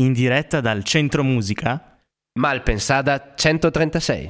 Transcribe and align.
in 0.00 0.12
diretta 0.14 0.60
dal 0.60 0.82
Centro 0.82 1.22
Musica 1.22 1.98
Malpensada 2.38 3.34
136. 3.34 4.28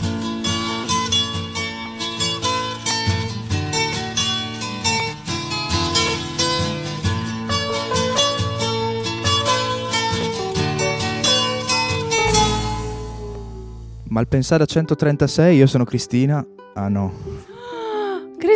Malpensada 14.09 14.66
136, 14.66 15.57
io 15.57 15.66
sono 15.68 15.84
Cristina. 15.84 16.45
Ah 16.75 16.89
no, 16.89 17.12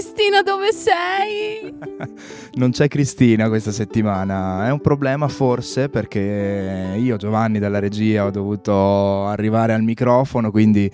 Cristina, 0.05 0.43
dove 0.43 0.71
sei? 0.71 1.75
non 2.61 2.73
c'è 2.73 2.89
Cristina 2.89 3.49
questa 3.49 3.73
settimana. 3.73 4.67
È 4.67 4.71
un 4.71 4.83
problema 4.83 5.29
forse 5.29 5.89
perché 5.89 6.95
io, 6.99 7.17
Giovanni, 7.17 7.59
dalla 7.59 7.79
regia 7.79 8.27
ho 8.27 8.31
dovuto 8.31 9.25
arrivare 9.25 9.73
al 9.73 9.83
microfono, 9.83 10.51
quindi 10.51 10.93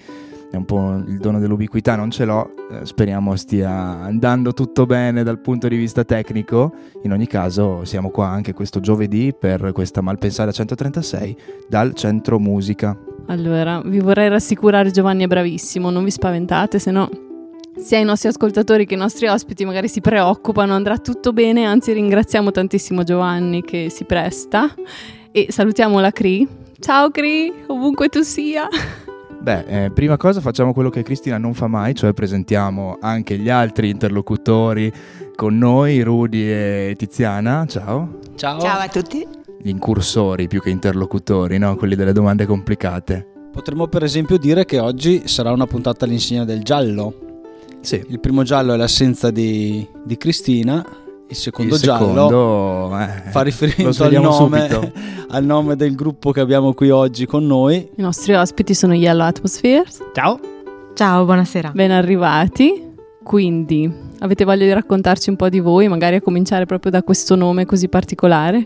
è 0.48 0.54
un 0.54 0.64
po' 0.64 1.02
il 1.04 1.18
dono 1.18 1.40
dell'ubiquità, 1.40 1.96
non 1.96 2.12
ce 2.12 2.24
l'ho. 2.24 2.52
Eh, 2.70 2.86
speriamo 2.86 3.34
stia 3.34 3.68
andando 3.68 4.54
tutto 4.54 4.86
bene 4.86 5.24
dal 5.24 5.40
punto 5.40 5.66
di 5.66 5.76
vista 5.76 6.04
tecnico. 6.04 6.72
In 7.02 7.10
ogni 7.10 7.26
caso, 7.26 7.84
siamo 7.84 8.10
qua 8.10 8.28
anche 8.28 8.54
questo 8.54 8.78
giovedì 8.78 9.34
per 9.36 9.72
questa 9.72 10.02
Malpensada 10.02 10.52
136 10.52 11.36
dal 11.68 11.94
Centro 11.94 12.38
Musica. 12.38 12.96
Allora, 13.26 13.82
vi 13.84 13.98
vorrei 13.98 14.28
rassicurare, 14.28 14.92
Giovanni 14.92 15.24
è 15.24 15.26
bravissimo, 15.26 15.90
non 15.90 16.04
vi 16.04 16.12
spaventate, 16.12 16.78
se 16.78 16.92
no 16.92 17.28
sia 17.76 17.98
i 17.98 18.04
nostri 18.04 18.28
ascoltatori 18.28 18.86
che 18.86 18.94
i 18.94 18.98
nostri 18.98 19.26
ospiti 19.26 19.64
magari 19.64 19.88
si 19.88 20.00
preoccupano, 20.00 20.74
andrà 20.74 20.98
tutto 20.98 21.32
bene, 21.32 21.64
anzi 21.64 21.92
ringraziamo 21.92 22.50
tantissimo 22.50 23.02
Giovanni 23.04 23.62
che 23.62 23.88
si 23.90 24.04
presta 24.04 24.72
e 25.32 25.46
salutiamo 25.50 26.00
la 26.00 26.10
Cri. 26.10 26.46
Ciao 26.78 27.10
Cri, 27.10 27.52
ovunque 27.66 28.08
tu 28.08 28.22
sia. 28.22 28.68
Beh, 29.40 29.84
eh, 29.84 29.90
prima 29.90 30.18
cosa 30.18 30.40
facciamo 30.40 30.74
quello 30.74 30.90
che 30.90 31.02
Cristina 31.02 31.38
non 31.38 31.54
fa 31.54 31.66
mai, 31.66 31.94
cioè 31.94 32.12
presentiamo 32.12 32.98
anche 33.00 33.38
gli 33.38 33.48
altri 33.48 33.88
interlocutori 33.88 34.92
con 35.34 35.56
noi, 35.56 36.02
Rudy 36.02 36.42
e 36.42 36.94
Tiziana. 36.96 37.64
Ciao. 37.66 38.18
Ciao. 38.34 38.60
Ciao 38.60 38.78
a 38.80 38.88
tutti. 38.88 39.26
Gli 39.62 39.70
incursori 39.70 40.46
più 40.46 40.60
che 40.60 40.68
interlocutori, 40.68 41.56
no? 41.56 41.74
Quelli 41.76 41.94
delle 41.94 42.12
domande 42.12 42.44
complicate. 42.44 43.26
Potremmo 43.50 43.88
per 43.88 44.04
esempio 44.04 44.36
dire 44.36 44.66
che 44.66 44.78
oggi 44.78 45.26
sarà 45.26 45.52
una 45.52 45.66
puntata 45.66 46.04
all'insegna 46.04 46.44
del 46.44 46.62
giallo. 46.62 47.29
Sì. 47.80 48.04
Il 48.08 48.20
primo 48.20 48.42
giallo 48.42 48.74
è 48.74 48.76
l'assenza 48.76 49.30
di, 49.30 49.86
di 50.04 50.16
Cristina, 50.16 50.84
il 51.28 51.36
secondo 51.36 51.76
Il 51.76 51.80
giallo 51.80 52.06
secondo, 52.06 52.98
eh, 52.98 53.30
fa 53.30 53.42
riferimento 53.42 54.04
al 54.04 54.12
nome, 54.12 54.68
subito. 54.68 54.92
al 55.30 55.44
nome 55.44 55.76
del 55.76 55.94
gruppo 55.94 56.30
che 56.32 56.40
abbiamo 56.40 56.74
qui 56.74 56.90
oggi 56.90 57.26
con 57.26 57.46
noi. 57.46 57.76
I 57.96 58.02
nostri 58.02 58.34
ospiti 58.34 58.74
sono 58.74 58.94
Yellow 58.94 59.26
Atmospheres. 59.26 60.02
Ciao! 60.12 60.38
Ciao, 60.94 61.24
buonasera. 61.24 61.70
Ben 61.74 61.90
arrivati. 61.90 62.88
Quindi, 63.22 63.90
avete 64.18 64.44
voglia 64.44 64.64
di 64.64 64.72
raccontarci 64.72 65.30
un 65.30 65.36
po' 65.36 65.48
di 65.48 65.60
voi, 65.60 65.88
magari 65.88 66.16
a 66.16 66.20
cominciare 66.20 66.66
proprio 66.66 66.90
da 66.90 67.02
questo 67.02 67.34
nome 67.36 67.64
così 67.64 67.88
particolare? 67.88 68.64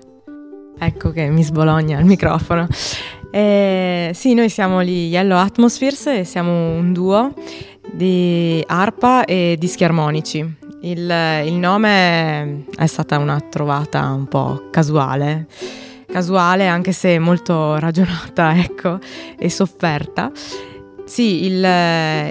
Ecco 0.77 1.11
che 1.11 1.29
mi 1.29 1.45
sbologna 1.45 1.98
il 1.98 2.05
microfono. 2.05 2.67
Eh, 3.31 4.11
sì, 4.15 4.35
noi 4.35 4.48
siamo 4.48 4.83
gli 4.83 5.09
Yellow 5.11 5.37
Atmospheres 5.39 6.07
e 6.07 6.25
siamo 6.25 6.77
un 6.77 6.92
duo 6.92 7.33
di 7.92 8.62
arpa 8.66 9.24
e 9.24 9.56
dischi 9.58 9.84
armonici. 9.84 10.62
Il, 10.80 11.10
il 11.44 11.54
nome 11.54 12.64
è 12.77 12.86
stata 12.86 13.18
una 13.18 13.40
trovata 13.40 14.10
un 14.10 14.27
po' 14.27 14.68
casuale, 14.70 15.46
casuale 16.06 16.66
anche 16.66 16.92
se 16.92 17.18
molto 17.18 17.77
ragionata, 17.80 18.56
ecco, 18.58 18.98
e 19.38 19.48
sofferta. 19.48 20.30
Sì, 21.05 21.44
il, 21.44 21.56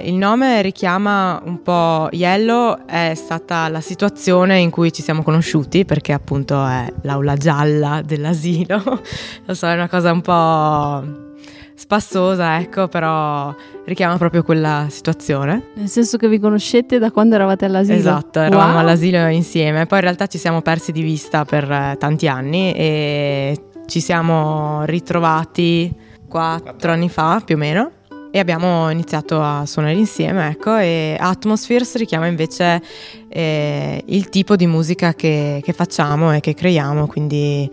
il 0.04 0.14
nome 0.14 0.60
richiama 0.60 1.40
un 1.44 1.62
po' 1.62 2.08
Yellow, 2.10 2.84
è 2.86 3.12
stata 3.14 3.68
la 3.68 3.80
situazione 3.80 4.58
in 4.58 4.70
cui 4.70 4.92
ci 4.92 5.00
siamo 5.00 5.22
conosciuti 5.22 5.84
perché 5.84 6.12
appunto 6.12 6.64
è 6.66 6.92
l'aula 7.02 7.36
gialla 7.36 8.02
dell'asilo, 8.04 8.82
lo 9.46 9.54
so, 9.54 9.68
è 9.68 9.74
una 9.74 9.88
cosa 9.88 10.10
un 10.10 10.20
po' 10.20 11.23
spassosa, 11.74 12.58
ecco, 12.60 12.88
però 12.88 13.54
richiama 13.84 14.16
proprio 14.16 14.42
quella 14.42 14.86
situazione. 14.90 15.70
Nel 15.74 15.88
senso 15.88 16.16
che 16.16 16.28
vi 16.28 16.38
conoscete 16.38 16.98
da 16.98 17.10
quando 17.10 17.34
eravate 17.34 17.64
all'asilo? 17.64 17.96
Esatto, 17.98 18.40
eravamo 18.40 18.72
Wow. 18.72 18.80
all'asilo 18.80 19.26
insieme, 19.28 19.86
poi 19.86 19.98
in 19.98 20.04
realtà 20.04 20.26
ci 20.26 20.38
siamo 20.38 20.62
persi 20.62 20.92
di 20.92 21.02
vista 21.02 21.44
per 21.44 21.70
eh, 21.70 21.96
tanti 21.98 22.28
anni 22.28 22.72
e 22.72 23.58
ci 23.86 24.00
siamo 24.00 24.84
ritrovati 24.84 25.92
quattro 26.28 26.92
anni 26.92 27.08
fa 27.08 27.42
più 27.44 27.56
o 27.56 27.58
meno 27.58 27.90
e 28.30 28.38
abbiamo 28.40 28.90
iniziato 28.90 29.40
a 29.40 29.64
suonare 29.66 29.94
insieme, 29.94 30.48
ecco, 30.48 30.76
e 30.76 31.16
Atmospheres 31.20 31.96
richiama 31.96 32.26
invece 32.26 32.82
eh, 33.28 34.02
il 34.06 34.28
tipo 34.28 34.56
di 34.56 34.66
musica 34.66 35.14
che, 35.14 35.60
che 35.62 35.72
facciamo 35.72 36.34
e 36.34 36.40
che 36.40 36.54
creiamo, 36.54 37.06
quindi 37.06 37.70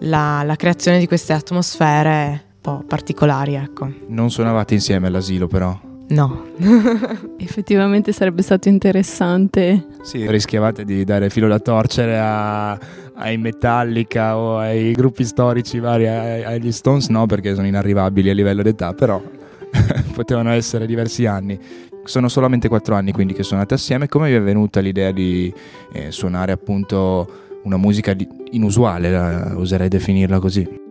la, 0.00 0.42
la 0.44 0.54
creazione 0.54 0.98
di 1.00 1.08
queste 1.08 1.32
atmosfere 1.32 2.52
po' 2.64 2.82
particolari, 2.88 3.54
ecco. 3.56 3.86
Non 4.06 4.30
suonavate 4.30 4.72
insieme 4.72 5.08
all'asilo 5.08 5.46
però. 5.48 5.78
No. 6.08 6.44
Effettivamente 7.36 8.10
sarebbe 8.12 8.40
stato 8.40 8.70
interessante. 8.70 9.86
Sì, 10.02 10.26
rischiavate 10.30 10.86
di 10.86 11.04
dare 11.04 11.28
filo 11.28 11.46
da 11.46 11.58
torcere 11.58 12.18
a- 12.18 12.72
ai 13.16 13.36
Metallica 13.36 14.38
o 14.38 14.56
ai 14.56 14.92
gruppi 14.92 15.24
storici 15.24 15.78
vari, 15.78 16.08
agli 16.08 16.72
Stones 16.72 17.08
no, 17.08 17.26
perché 17.26 17.54
sono 17.54 17.66
inarrivabili 17.66 18.30
a 18.30 18.34
livello 18.34 18.62
d'età, 18.62 18.94
però 18.94 19.20
potevano 20.14 20.50
essere 20.50 20.86
diversi 20.86 21.26
anni. 21.26 21.58
Sono 22.04 22.28
solamente 22.28 22.68
quattro 22.68 22.94
anni 22.94 23.12
quindi 23.12 23.34
che 23.34 23.42
suonate 23.42 23.74
assieme. 23.74 24.08
Come 24.08 24.30
vi 24.30 24.36
è 24.36 24.40
venuta 24.42 24.80
l'idea 24.80 25.10
di 25.10 25.52
eh, 25.92 26.10
suonare 26.10 26.52
appunto 26.52 27.42
una 27.64 27.76
musica 27.76 28.14
di- 28.14 28.26
inusuale, 28.52 29.10
la- 29.10 29.52
oserei 29.58 29.88
definirla 29.88 30.38
così? 30.38 30.82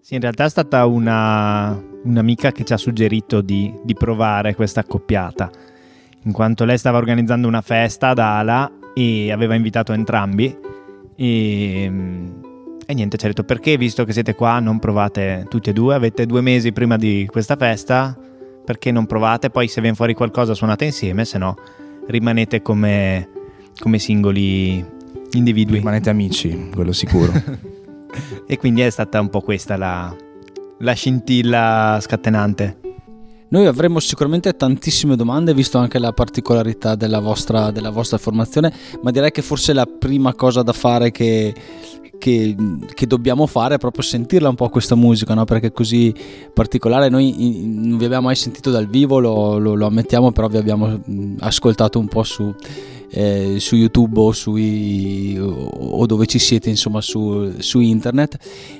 Sì, 0.00 0.14
in 0.14 0.20
realtà 0.20 0.44
è 0.44 0.48
stata 0.48 0.86
una, 0.86 1.80
un'amica 2.04 2.52
che 2.52 2.64
ci 2.64 2.72
ha 2.72 2.76
suggerito 2.76 3.40
di, 3.40 3.74
di 3.82 3.94
provare 3.94 4.54
questa 4.54 4.80
accoppiata, 4.80 5.50
in 6.22 6.32
quanto 6.32 6.64
lei 6.64 6.78
stava 6.78 6.98
organizzando 6.98 7.48
una 7.48 7.60
festa 7.60 8.08
ad 8.08 8.18
Ala 8.18 8.70
e 8.94 9.32
aveva 9.32 9.54
invitato 9.54 9.92
entrambi 9.92 10.56
e, 11.16 11.90
e 12.86 12.94
niente, 12.94 13.16
ci 13.16 13.24
ha 13.24 13.28
detto 13.28 13.42
perché 13.42 13.76
visto 13.76 14.04
che 14.04 14.12
siete 14.12 14.34
qua 14.34 14.60
non 14.60 14.78
provate 14.78 15.46
tutti 15.48 15.70
e 15.70 15.72
due, 15.72 15.94
avete 15.94 16.26
due 16.26 16.42
mesi 16.42 16.72
prima 16.72 16.96
di 16.96 17.26
questa 17.28 17.56
festa, 17.56 18.16
perché 18.64 18.92
non 18.92 19.06
provate, 19.06 19.50
poi 19.50 19.66
se 19.66 19.80
viene 19.80 19.96
fuori 19.96 20.14
qualcosa 20.14 20.54
suonate 20.54 20.84
insieme, 20.84 21.24
se 21.24 21.38
no 21.38 21.56
rimanete 22.06 22.62
come, 22.62 23.28
come 23.80 23.98
singoli 23.98 24.84
individui. 25.32 25.78
Rimanete 25.78 26.10
amici, 26.10 26.70
quello 26.72 26.92
sicuro. 26.92 27.32
E 28.46 28.56
quindi 28.58 28.80
è 28.82 28.90
stata 28.90 29.20
un 29.20 29.28
po' 29.28 29.40
questa 29.40 29.76
la, 29.76 30.14
la 30.78 30.92
scintilla 30.92 31.98
scatenante. 32.00 32.80
Noi 33.48 33.66
avremo 33.66 34.00
sicuramente 34.00 34.56
tantissime 34.56 35.14
domande, 35.14 35.54
visto 35.54 35.78
anche 35.78 36.00
la 36.00 36.12
particolarità 36.12 36.96
della 36.96 37.20
vostra, 37.20 37.70
della 37.70 37.90
vostra 37.90 38.18
formazione, 38.18 38.72
ma 39.02 39.12
direi 39.12 39.30
che 39.30 39.40
forse 39.40 39.72
la 39.72 39.86
prima 39.86 40.34
cosa 40.34 40.62
da 40.62 40.72
fare 40.72 41.12
che, 41.12 41.54
che, 42.18 42.56
che 42.92 43.06
dobbiamo 43.06 43.46
fare 43.46 43.76
è 43.76 43.78
proprio 43.78 44.02
sentirla 44.02 44.48
un 44.48 44.56
po' 44.56 44.68
questa 44.68 44.96
musica, 44.96 45.32
no? 45.34 45.44
perché 45.44 45.68
è 45.68 45.72
così 45.72 46.12
particolare. 46.52 47.08
Noi 47.08 47.62
non 47.64 47.98
vi 47.98 48.04
abbiamo 48.04 48.26
mai 48.26 48.34
sentito 48.34 48.72
dal 48.72 48.88
vivo, 48.88 49.20
lo, 49.20 49.58
lo- 49.58 49.74
lo 49.74 49.86
ammettiamo, 49.86 50.32
però 50.32 50.48
vi 50.48 50.56
abbiamo 50.56 50.88
mh, 50.88 51.36
ascoltato 51.38 52.00
un 52.00 52.08
po' 52.08 52.24
su, 52.24 52.52
eh, 53.10 53.56
su 53.58 53.76
YouTube 53.76 54.20
o, 54.20 54.32
sui, 54.32 55.38
o, 55.38 56.04
dove 56.06 56.26
ci 56.26 56.38
siete, 56.38 56.68
insomma, 56.70 57.00
su, 57.00 57.54
su 57.58 57.80
internet 57.80 58.36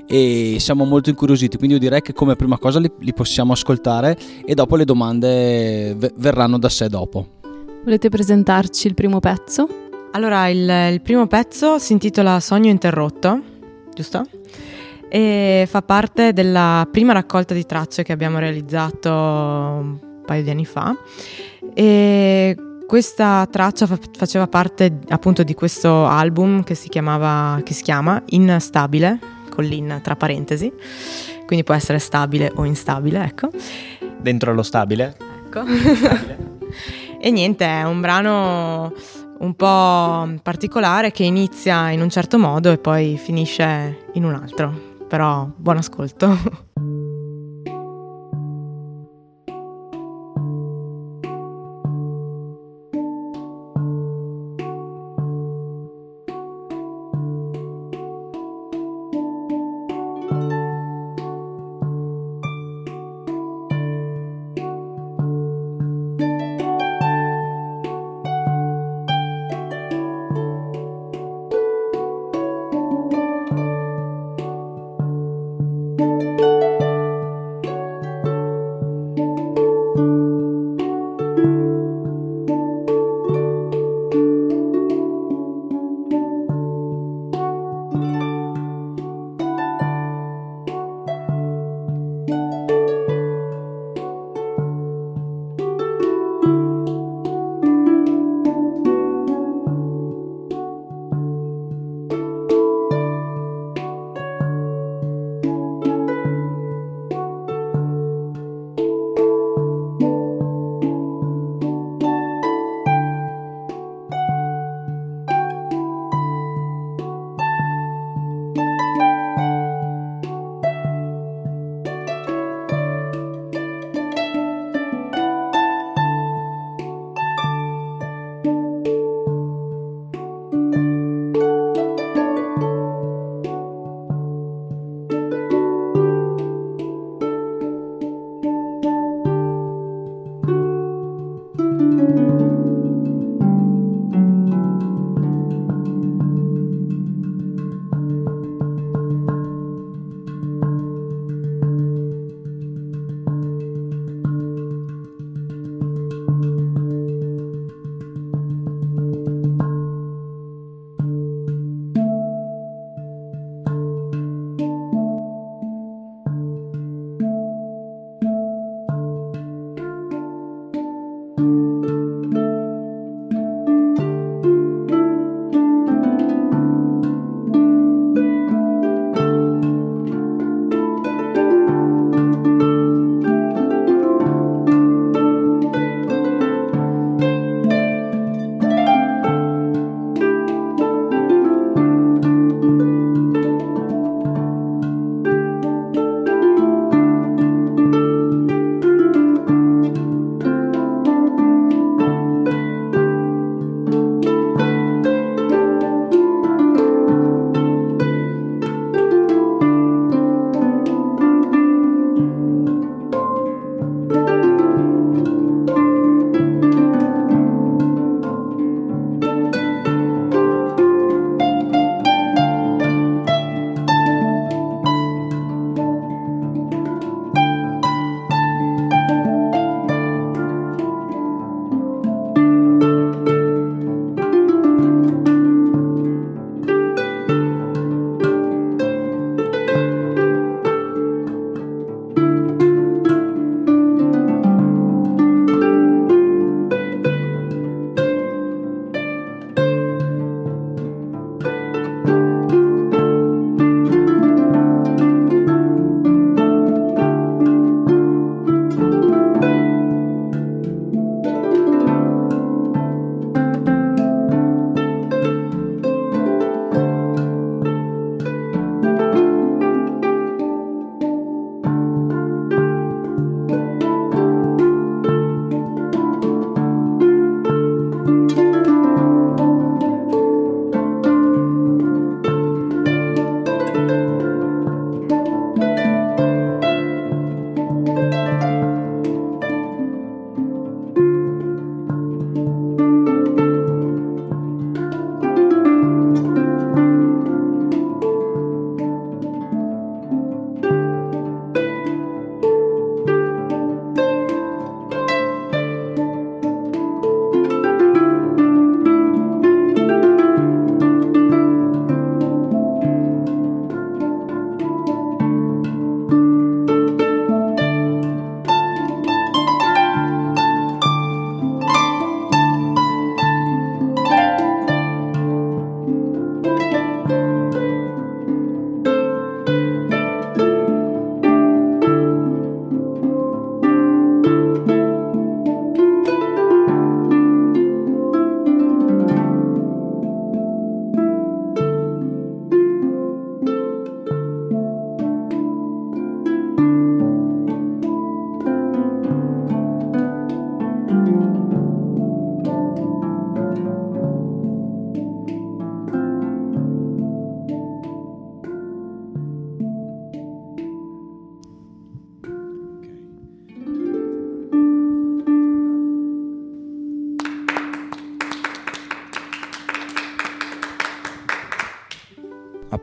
e 0.06 0.56
siamo 0.58 0.84
molto 0.84 1.10
incuriositi. 1.10 1.56
Quindi 1.56 1.76
io 1.76 1.80
direi 1.80 2.02
che 2.02 2.12
come 2.12 2.36
prima 2.36 2.58
cosa 2.58 2.78
li, 2.78 2.90
li 3.00 3.12
possiamo 3.12 3.52
ascoltare 3.52 4.16
e 4.44 4.54
dopo 4.54 4.76
le 4.76 4.84
domande 4.84 5.94
ve- 5.96 6.12
verranno 6.16 6.58
da 6.58 6.68
sé 6.68 6.88
dopo. 6.88 7.26
Volete 7.84 8.08
presentarci 8.08 8.86
il 8.88 8.94
primo 8.94 9.20
pezzo? 9.20 9.68
Allora, 10.12 10.48
il, 10.48 10.92
il 10.92 11.00
primo 11.02 11.26
pezzo 11.26 11.78
si 11.78 11.92
intitola 11.92 12.40
Sogno 12.40 12.70
interrotto, 12.70 13.40
giusto? 13.94 14.26
E 15.08 15.66
fa 15.68 15.82
parte 15.82 16.32
della 16.32 16.88
prima 16.90 17.12
raccolta 17.12 17.54
di 17.54 17.64
tracce 17.64 18.02
che 18.02 18.12
abbiamo 18.12 18.38
realizzato 18.38 19.10
un 19.10 19.98
paio 20.24 20.42
di 20.42 20.50
anni 20.50 20.64
fa. 20.64 20.96
E 21.74 22.56
questa 22.86 23.46
traccia 23.50 23.86
fa- 23.86 23.98
faceva 24.16 24.46
parte 24.46 24.98
appunto 25.08 25.42
di 25.42 25.54
questo 25.54 26.06
album 26.06 26.62
che 26.62 26.74
si 26.74 26.88
chiamava, 26.88 27.60
che 27.62 27.74
si 27.74 27.82
chiama 27.82 28.22
Instabile, 28.26 29.18
con 29.50 29.64
l'in 29.64 30.00
tra 30.02 30.16
parentesi, 30.16 30.72
quindi 31.46 31.64
può 31.64 31.74
essere 31.74 31.98
stabile 31.98 32.52
o 32.54 32.64
instabile, 32.64 33.24
ecco. 33.24 33.48
Dentro 34.18 34.50
allo 34.50 34.62
stabile? 34.62 35.16
Ecco. 35.46 35.62
e 37.20 37.30
niente, 37.30 37.64
è 37.64 37.84
un 37.84 38.00
brano 38.00 38.92
un 39.38 39.54
po' 39.54 40.40
particolare 40.42 41.10
che 41.10 41.24
inizia 41.24 41.90
in 41.90 42.00
un 42.00 42.08
certo 42.08 42.38
modo 42.38 42.70
e 42.70 42.78
poi 42.78 43.18
finisce 43.18 44.06
in 44.14 44.24
un 44.24 44.34
altro. 44.34 44.94
però 45.08 45.48
buon 45.56 45.76
ascolto. 45.76 46.64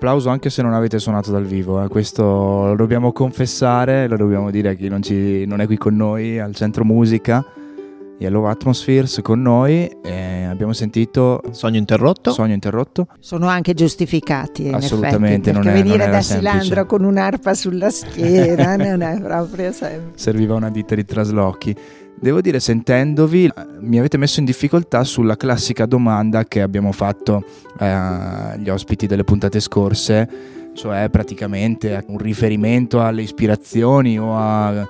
applauso 0.03 0.27
anche 0.27 0.49
se 0.49 0.61
non 0.61 0.73
avete 0.73 0.99
suonato 0.99 1.31
dal 1.31 1.45
vivo, 1.45 1.81
eh. 1.81 1.87
questo 1.87 2.23
lo 2.23 2.75
dobbiamo 2.75 3.13
confessare, 3.13 4.09
lo 4.09 4.17
dobbiamo 4.17 4.51
dire 4.51 4.71
a 4.71 4.73
chi 4.73 4.89
non, 4.89 5.01
ci, 5.01 5.45
non 5.45 5.61
è 5.61 5.65
qui 5.65 5.77
con 5.77 5.95
noi 5.95 6.39
al 6.39 6.53
centro 6.53 6.83
musica. 6.83 7.41
Yellow 8.17 8.43
Atmospheres 8.43 9.21
con 9.21 9.41
noi 9.41 9.89
e 10.03 10.32
abbiamo 10.53 10.73
sentito 10.73 11.41
Sogno 11.51 11.77
interrotto. 11.77 12.31
Sogno 12.31 12.53
interrotto. 12.53 13.07
Sono 13.19 13.47
anche 13.47 13.73
giustificati 13.73 14.67
in 14.67 14.75
Assolutamente, 14.75 15.49
effetti, 15.49 15.51
non 15.51 15.61
perché 15.63 15.69
è- 15.79 15.81
venire 15.81 15.97
non 15.97 16.07
era 16.07 16.15
da 16.17 16.21
Silandro 16.23 16.59
semplice. 16.61 16.85
con 16.85 17.03
un'arpa 17.03 17.53
sulla 17.53 17.89
schiena 17.89 18.75
non 18.77 19.01
è 19.01 19.19
proprio 19.21 19.71
semplice. 19.71 20.17
serviva 20.23 20.55
una 20.55 20.69
ditta 20.69 20.95
di 20.95 21.05
traslochi. 21.05 21.75
Devo 22.19 22.39
dire, 22.39 22.59
sentendovi, 22.61 23.45
eh, 23.45 23.51
mi 23.81 23.99
avete 23.99 24.15
messo 24.17 24.39
in 24.39 24.45
difficoltà 24.45 25.03
sulla 25.03 25.35
classica 25.35 25.85
domanda 25.85 26.45
che 26.45 26.61
abbiamo 26.61 26.91
fatto 26.93 27.43
eh, 27.79 27.85
agli 27.85 28.69
ospiti 28.69 29.07
delle 29.07 29.25
puntate 29.25 29.59
scorse, 29.59 30.29
cioè 30.73 31.09
praticamente 31.09 32.01
un 32.07 32.17
riferimento 32.17 33.01
alle 33.03 33.23
ispirazioni 33.23 34.17
o 34.17 34.37
a... 34.37 34.87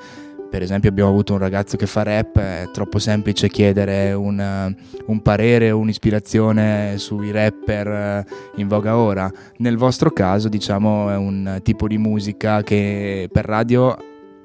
Per 0.53 0.61
esempio 0.61 0.87
abbiamo 0.91 1.09
avuto 1.09 1.33
un 1.33 1.39
ragazzo 1.39 1.77
che 1.77 1.87
fa 1.87 2.03
rap, 2.03 2.37
è 2.37 2.69
troppo 2.71 2.99
semplice 2.99 3.49
chiedere 3.49 4.13
un, 4.13 4.75
un 5.07 5.21
parere 5.23 5.71
o 5.71 5.79
un'ispirazione 5.79 6.99
sui 6.99 7.31
rapper 7.31 7.87
eh, 7.87 8.25
in 8.57 8.67
voga 8.67 8.95
ora. 8.95 9.31
Nel 9.57 9.77
vostro 9.77 10.11
caso, 10.11 10.49
diciamo, 10.49 11.09
è 11.09 11.15
un 11.15 11.59
tipo 11.63 11.87
di 11.87 11.97
musica 11.97 12.61
che 12.61 13.27
per 13.31 13.45
radio 13.45 13.97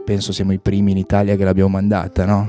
penso 0.03 0.33
siamo 0.33 0.53
i 0.53 0.59
primi 0.59 0.93
in 0.93 0.97
Italia 0.97 1.37
che 1.37 1.45
l'abbiamo 1.45 1.69
mandata, 1.69 2.25
no? 2.25 2.49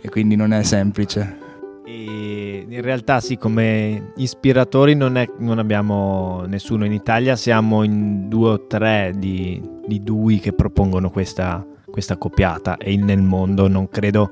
E 0.00 0.08
quindi 0.08 0.36
non 0.36 0.52
è 0.52 0.62
semplice. 0.62 1.36
E 1.84 2.64
in 2.68 2.80
realtà 2.80 3.18
sì, 3.18 3.36
come 3.36 4.12
ispiratori 4.18 4.94
non, 4.94 5.16
è- 5.16 5.28
non 5.38 5.58
abbiamo 5.58 6.44
nessuno 6.46 6.84
in 6.84 6.92
Italia, 6.92 7.34
siamo 7.34 7.82
in 7.82 8.28
due 8.28 8.50
o 8.50 8.66
tre 8.68 9.14
di, 9.16 9.60
di 9.84 10.00
dui 10.00 10.38
che 10.38 10.52
propongono 10.52 11.10
questa, 11.10 11.66
questa 11.90 12.16
coppiata 12.16 12.76
e 12.76 12.96
nel 12.96 13.22
mondo 13.22 13.68
non 13.68 13.88
credo 13.88 14.30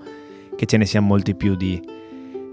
che 0.57 0.67
ce 0.67 0.77
ne 0.77 0.87
siano 0.87 1.07
molti 1.07 1.35
più 1.35 1.55
di, 1.55 1.81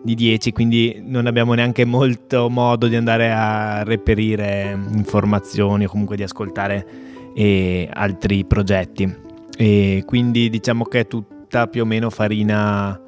di 0.04 0.16
10, 0.16 0.52
quindi 0.52 1.02
non 1.04 1.26
abbiamo 1.28 1.54
neanche 1.54 1.86
molto 1.86 2.50
modo 2.50 2.88
di 2.88 2.96
andare 2.96 3.32
a 3.32 3.84
reperire 3.84 4.78
informazioni 4.92 5.86
o 5.86 5.90
comunque 5.90 6.16
di 6.16 6.24
ascoltare 6.24 6.86
eh, 7.34 7.90
altri 7.92 8.46
progetti. 8.46 9.22
E 9.56 10.04
quindi 10.06 10.50
diciamo 10.50 10.84
che 10.84 11.02
è 11.02 11.08
tutta 11.08 11.68
più 11.68 11.84
o 11.84 11.86
meno 11.86 12.10
farina 12.10 13.00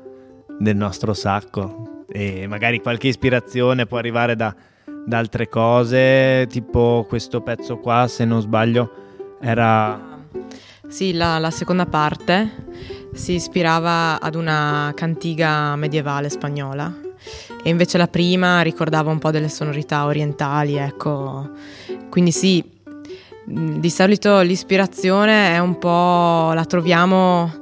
del 0.58 0.76
nostro 0.76 1.14
sacco 1.14 2.04
e 2.08 2.48
magari 2.48 2.80
qualche 2.80 3.08
ispirazione 3.08 3.86
può 3.86 3.98
arrivare 3.98 4.36
da, 4.36 4.56
da 5.06 5.18
altre 5.18 5.50
cose, 5.50 6.46
tipo 6.48 7.06
questo 7.08 7.42
pezzo 7.42 7.78
qua, 7.78 8.08
se 8.08 8.26
non 8.26 8.42
sbaglio, 8.42 8.92
era 9.42 10.15
Sì, 10.88 11.14
la, 11.14 11.40
la 11.40 11.52
seconda 11.52 11.86
parte 11.86 12.66
si 13.14 13.34
ispirava 13.34 14.20
ad 14.22 14.36
una 14.36 14.92
cantiga 14.96 15.76
medievale 15.76 16.30
spagnola 16.30 16.94
e 17.64 17.70
invece 17.70 17.98
la 17.98 18.08
prima 18.08 18.62
ricordava 18.62 19.12
un 19.12 19.20
po' 19.20 19.32
delle 19.32 19.50
sonorità 19.50 20.06
orientali, 20.06 20.76
ecco. 20.76 21.50
Quindi 22.10 22.32
sì, 22.32 22.64
di 23.46 23.90
solito 23.90 24.40
l'ispirazione 24.42 25.54
è 25.54 25.60
un 25.60 25.78
po' 25.78 26.54
la 26.54 26.66
troviamo 26.66 27.54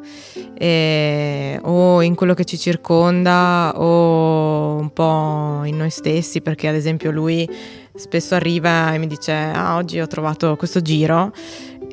eh, 0.58 1.60
o 1.64 2.02
in 2.02 2.16
quello 2.16 2.34
che 2.34 2.46
ci 2.46 2.58
circonda 2.58 3.74
o 3.76 4.76
un 4.76 4.92
po' 4.94 5.62
in 5.66 5.78
noi 5.78 5.90
stessi, 5.90 6.42
perché 6.42 6.68
ad 6.68 6.76
esempio 6.76 7.10
lui 7.12 7.50
spesso 7.96 8.34
arriva 8.34 8.94
e 8.94 8.98
mi 8.98 9.08
dice 9.08 9.32
"Ah, 9.32 9.76
oggi 9.76 10.00
ho 10.00 10.08
trovato 10.08 10.56
questo 10.56 10.82
giro" 10.82 11.32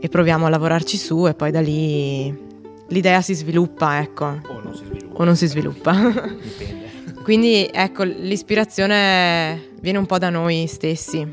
e 0.01 0.09
proviamo 0.09 0.47
a 0.47 0.49
lavorarci 0.49 0.97
su 0.97 1.27
e 1.29 1.35
poi 1.35 1.51
da 1.51 1.61
lì 1.61 2.49
l'idea 2.89 3.21
si 3.21 3.35
sviluppa, 3.35 4.01
ecco, 4.01 4.25
o 4.25 4.61
non 4.63 4.75
si 4.75 4.85
sviluppa, 4.85 5.21
o 5.21 5.25
non 5.25 5.37
si 5.37 5.47
sviluppa. 5.47 5.93
dipende. 5.93 6.89
Quindi 7.23 7.69
ecco, 7.71 8.03
l'ispirazione 8.03 9.69
viene 9.81 9.99
un 9.99 10.07
po' 10.07 10.19
da 10.19 10.31
noi 10.31 10.67
stessi 10.67 11.27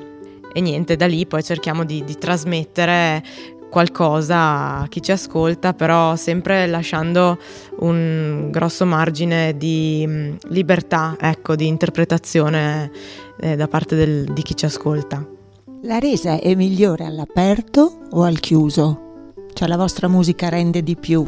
e 0.54 0.62
niente, 0.62 0.96
da 0.96 1.08
lì 1.08 1.26
poi 1.26 1.44
cerchiamo 1.44 1.86
di, 1.86 2.04
di 2.04 2.18
trasmettere 2.18 3.24
qualcosa 3.70 4.80
a 4.80 4.88
chi 4.88 5.02
ci 5.02 5.12
ascolta, 5.12 5.74
però 5.74 6.16
sempre 6.16 6.68
lasciando 6.68 7.38
un 7.80 8.50
grosso 8.52 8.86
margine 8.86 9.56
di 9.58 10.06
mh, 10.08 10.38
libertà, 10.50 11.16
ecco, 11.20 11.56
di 11.56 11.68
interpretazione 11.68 12.92
eh, 13.40 13.56
da 13.56 13.68
parte 13.68 13.96
del- 13.96 14.34
di 14.34 14.42
chi 14.42 14.56
ci 14.56 14.66
ascolta. 14.66 15.37
La 15.84 16.00
resa 16.00 16.40
è 16.40 16.56
migliore 16.56 17.06
all'aperto 17.06 18.00
o 18.10 18.24
al 18.24 18.40
chiuso? 18.40 19.34
Cioè 19.54 19.68
la 19.68 19.78
vostra 19.78 20.08
musica 20.08 20.50
rende 20.50 20.82
di 20.82 20.96
più? 20.96 21.24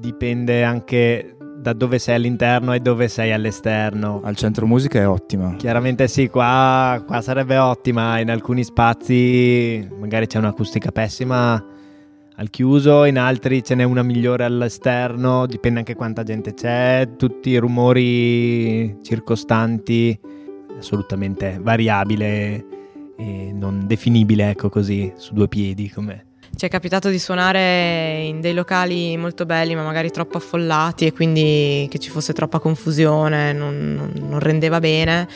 Dipende 0.00 0.64
anche 0.64 1.36
da 1.58 1.74
dove 1.74 1.98
sei 1.98 2.14
all'interno 2.14 2.72
e 2.72 2.80
dove 2.80 3.08
sei 3.08 3.32
all'esterno. 3.32 4.22
Al 4.24 4.34
centro 4.34 4.66
musica 4.66 4.98
è 4.98 5.06
ottima. 5.06 5.56
Chiaramente 5.56 6.08
sì, 6.08 6.28
qua, 6.28 7.04
qua 7.06 7.20
sarebbe 7.20 7.58
ottima, 7.58 8.18
in 8.18 8.30
alcuni 8.30 8.64
spazi 8.64 9.86
magari 9.98 10.26
c'è 10.26 10.38
un'acustica 10.38 10.90
pessima 10.90 11.62
al 12.36 12.48
chiuso, 12.48 13.04
in 13.04 13.18
altri 13.18 13.62
ce 13.62 13.74
n'è 13.74 13.84
una 13.84 14.02
migliore 14.02 14.44
all'esterno, 14.44 15.44
dipende 15.44 15.80
anche 15.80 15.94
quanta 15.94 16.22
gente 16.22 16.54
c'è, 16.54 17.10
tutti 17.18 17.50
i 17.50 17.58
rumori 17.58 18.96
circostanti, 19.02 20.18
assolutamente 20.78 21.58
variabile 21.60 22.71
non 23.52 23.86
definibile, 23.86 24.50
ecco 24.50 24.68
così, 24.68 25.12
su 25.16 25.32
due 25.34 25.48
piedi 25.48 25.90
come... 25.90 26.26
Ci 26.54 26.66
è 26.66 26.68
capitato 26.68 27.08
di 27.08 27.18
suonare 27.18 28.20
in 28.24 28.42
dei 28.42 28.52
locali 28.52 29.16
molto 29.16 29.46
belli, 29.46 29.74
ma 29.74 29.82
magari 29.82 30.10
troppo 30.10 30.36
affollati 30.36 31.06
e 31.06 31.12
quindi 31.12 31.86
che 31.90 31.98
ci 31.98 32.10
fosse 32.10 32.34
troppa 32.34 32.58
confusione, 32.58 33.54
non, 33.54 34.10
non- 34.28 34.38
rendeva 34.38 34.78
bene. 34.78 35.26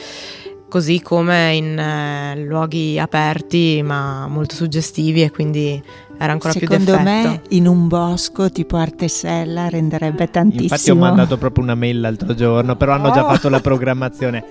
Così 0.69 1.01
come 1.01 1.55
in 1.55 1.79
eh, 1.79 2.37
luoghi 2.41 2.99
aperti, 2.99 3.81
ma 3.83 4.27
molto 4.29 4.55
suggestivi 4.57 5.23
e 5.23 5.31
quindi 5.31 5.81
era 6.19 6.33
ancora 6.33 6.53
Secondo 6.53 6.85
più 6.95 7.03
d'effetto. 7.05 7.29
me 7.29 7.41
in 7.51 7.67
un 7.67 7.89
bosco 7.89 8.51
tipo 8.51 8.77
Artesella 8.77 9.69
renderebbe 9.71 10.29
tantissimo. 10.29 10.65
Infatti 10.65 10.91
ho 10.91 10.97
mandato 10.97 11.39
proprio 11.39 11.65
una 11.65 11.75
mail 11.75 12.01
l'altro 12.01 12.35
giorno, 12.35 12.77
però 12.77 12.93
hanno 12.93 13.11
già 13.11 13.25
Oh! 13.25 13.29
fatto 13.33 13.49
la 13.49 13.61
programmazione. 13.61 14.45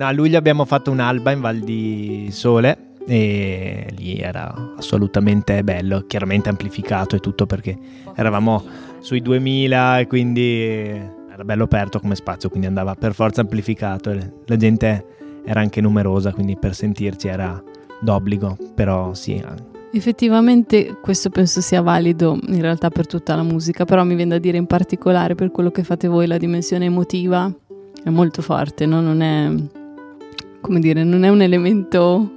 No, 0.00 0.06
a 0.06 0.12
luglio 0.12 0.38
abbiamo 0.38 0.64
fatto 0.64 0.90
un'alba 0.90 1.30
in 1.30 1.42
Val 1.42 1.58
di 1.58 2.28
Sole 2.30 2.94
e 3.06 3.86
lì 3.98 4.16
era 4.16 4.72
assolutamente 4.78 5.62
bello, 5.62 6.06
chiaramente 6.06 6.48
amplificato 6.48 7.16
e 7.16 7.18
tutto 7.18 7.44
perché 7.44 7.76
eravamo 8.14 8.64
sui 9.00 9.20
2000 9.20 9.98
e 9.98 10.06
quindi 10.06 10.58
era 10.62 11.44
bello 11.44 11.64
aperto 11.64 12.00
come 12.00 12.14
spazio, 12.14 12.48
quindi 12.48 12.66
andava 12.66 12.94
per 12.94 13.12
forza 13.12 13.42
amplificato. 13.42 14.16
La 14.46 14.56
gente 14.56 15.04
era 15.44 15.60
anche 15.60 15.82
numerosa, 15.82 16.32
quindi 16.32 16.56
per 16.56 16.74
sentirci 16.74 17.28
era 17.28 17.62
d'obbligo, 18.00 18.56
però 18.74 19.12
sì, 19.12 19.44
Effettivamente 19.92 20.96
questo 21.02 21.28
penso 21.28 21.60
sia 21.60 21.82
valido 21.82 22.38
in 22.46 22.62
realtà 22.62 22.88
per 22.88 23.06
tutta 23.06 23.36
la 23.36 23.42
musica, 23.42 23.84
però 23.84 24.02
mi 24.04 24.14
viene 24.14 24.30
da 24.30 24.38
dire 24.38 24.56
in 24.56 24.64
particolare 24.64 25.34
per 25.34 25.50
quello 25.50 25.70
che 25.70 25.84
fate 25.84 26.08
voi 26.08 26.26
la 26.26 26.38
dimensione 26.38 26.86
emotiva 26.86 27.52
è 28.02 28.08
molto 28.08 28.40
forte, 28.40 28.86
no? 28.86 29.02
non 29.02 29.20
è 29.20 29.78
come 30.60 30.80
dire, 30.80 31.04
non 31.04 31.24
è 31.24 31.28
un 31.28 31.42
elemento 31.42 32.30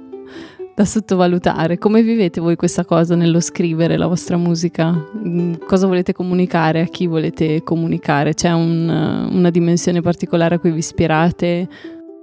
da 0.74 0.84
sottovalutare. 0.84 1.78
Come 1.78 2.02
vivete 2.02 2.40
voi 2.40 2.56
questa 2.56 2.84
cosa 2.84 3.14
nello 3.14 3.40
scrivere 3.40 3.96
la 3.96 4.06
vostra 4.06 4.36
musica? 4.36 4.90
Mm, 5.16 5.54
Cosa 5.66 5.86
volete 5.86 6.12
comunicare? 6.12 6.80
A 6.80 6.86
chi 6.86 7.06
volete 7.06 7.62
comunicare? 7.62 8.34
C'è 8.34 8.50
un- 8.52 9.28
una 9.32 9.50
dimensione 9.50 10.00
particolare 10.00 10.56
a 10.56 10.58
cui 10.58 10.72
vi 10.72 10.78
ispirate? 10.78 11.68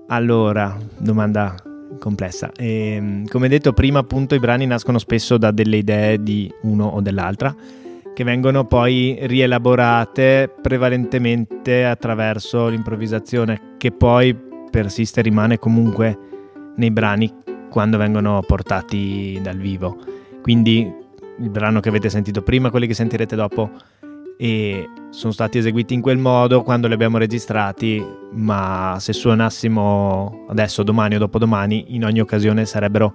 Allora, 0.08 0.78
domanda 0.98 1.56
complessa. 2.00 2.52
Ehm, 2.58 3.26
come 3.28 3.48
detto 3.48 3.72
prima, 3.72 4.00
appunto, 4.00 4.36
i 4.36 4.40
brani 4.40 4.66
nascono 4.66 4.98
spesso 4.98 5.38
da 5.38 5.52
delle 5.52 5.78
idee 5.78 6.22
di 6.22 6.52
uno 6.64 6.88
o 6.88 7.00
dell'altra, 7.02 7.56
che 8.14 8.24
vengono 8.26 8.66
poi 8.66 9.18
rielaborate 9.22 10.54
prevalentemente 10.62 11.86
attraverso 11.86 12.68
l'improvvisazione, 12.68 13.76
che 13.78 13.92
poi 13.92 14.36
persiste 14.72 15.20
e 15.20 15.24
rimane 15.24 15.60
comunque 15.60 16.18
nei 16.78 16.90
brani 16.90 17.32
quando 17.70 17.98
vengono 17.98 18.42
portati 18.46 19.40
dal 19.44 19.58
vivo. 19.58 19.98
Quindi 20.42 20.92
il 21.40 21.50
brano 21.50 21.80
che 21.80 21.90
avete 21.90 22.10
sentito 22.10 22.42
prima, 22.42 22.72
quelli 22.72 22.88
che 22.88 22.94
sentirete 22.96 23.36
dopo, 23.36 23.70
e 24.38 24.90
sono 25.12 25.32
stati 25.32 25.60
eseguiti 25.60 25.94
in 25.94 26.02
quel 26.02 26.18
modo 26.18 26.64
quando 26.64 26.88
li 26.88 26.94
abbiamo 26.94 27.20
registrati, 27.20 28.04
ma 28.32 28.98
se 29.00 29.14
suonassimo 29.14 30.46
adesso, 30.50 30.82
domani 30.82 31.16
o 31.16 31.20
dopodomani, 31.20 31.94
in 31.96 32.06
ogni 32.06 32.20
occasione 32.20 32.66
sarebbero 32.66 33.14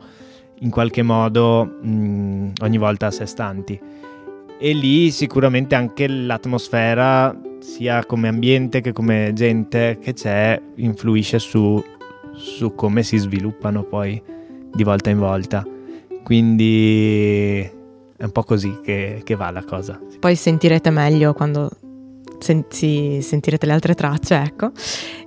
in 0.61 0.71
qualche 0.71 1.03
modo 1.03 1.65
mh, 1.65 2.53
ogni 2.63 2.79
volta 2.79 3.07
a 3.07 3.11
sé 3.11 3.27
stanti. 3.27 3.81
E 4.59 4.73
lì 4.73 5.11
sicuramente 5.11 5.75
anche 5.75 6.09
l'atmosfera, 6.09 7.39
sia 7.61 8.05
come 8.07 8.29
ambiente 8.29 8.81
che 8.81 8.93
come 8.93 9.33
gente 9.35 9.99
che 10.01 10.13
c'è, 10.13 10.61
influisce 10.77 11.39
su, 11.39 11.83
su 12.35 12.75
come 12.75 13.03
si 13.03 13.19
sviluppano 13.19 13.83
poi 13.83 14.23
di 14.73 14.83
volta 14.83 15.11
in 15.11 15.19
volta. 15.19 15.67
quindi 16.23 17.61
è 18.19 18.25
un 18.25 18.33
po' 18.33 18.43
così 18.43 18.81
che, 18.83 19.21
che 19.23 19.35
va 19.35 19.51
la 19.51 19.63
cosa. 19.63 20.01
Poi 20.19 20.35
sentirete 20.35 20.91
meglio 20.91 21.35
quando 21.35 21.71
senti, 22.39 23.21
sentirete 23.21 23.67
le 23.67 23.73
altre 23.73 23.95
tracce, 23.95 24.37
ecco. 24.37 24.71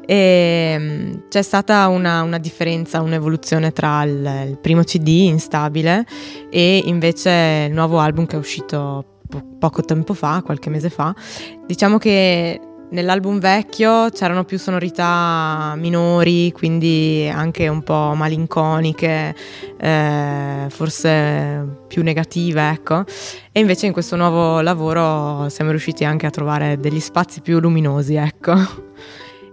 E 0.05 0.75
mm, 0.77 1.11
c'è 1.29 1.41
stata 1.41 1.87
una, 1.87 2.23
una 2.23 2.39
differenza, 2.39 3.01
un'evoluzione 3.01 3.71
tra 3.71 4.03
il, 4.03 4.47
il, 4.47 4.57
primo 4.59 4.83
CD, 4.83 5.07
Instabile, 5.27 6.05
e 6.49 6.81
invece 6.85 7.67
il 7.67 7.73
nuovo 7.73 7.99
album 7.99 8.25
che 8.25 8.35
è 8.35 8.39
uscito 8.39 9.08
po- 9.29 9.43
poco 9.59 9.83
tempo 9.83 10.13
fa, 10.13 10.41
qualche 10.43 10.69
mese 10.69 10.89
fa. 10.89 11.13
Diciamo 11.65 11.97
che 11.97 12.59
Nell'album 12.91 13.37
vecchio 13.37 14.09
c'erano 14.09 14.45
più 14.45 14.57
sonorità 14.57 15.75
minori, 15.77 16.51
quindi 16.51 17.29
anche 17.31 17.67
un 17.67 17.83
po' 17.83 18.13
malinconiche, 18.15 19.35
eh, 19.79 20.65
forse 20.69 21.67
più 21.87 22.01
negative, 22.01 22.69
ecco. 22.69 23.03
E 23.51 23.59
invece 23.59 23.85
in 23.85 23.93
questo 23.93 24.15
nuovo 24.15 24.61
lavoro 24.61 25.49
siamo 25.49 25.69
riusciti 25.69 26.03
anche 26.03 26.25
a 26.25 26.31
trovare 26.31 26.79
degli 26.79 26.99
spazi 26.99 27.41
più 27.41 27.59
luminosi, 27.59 28.15
ecco. 28.15 28.88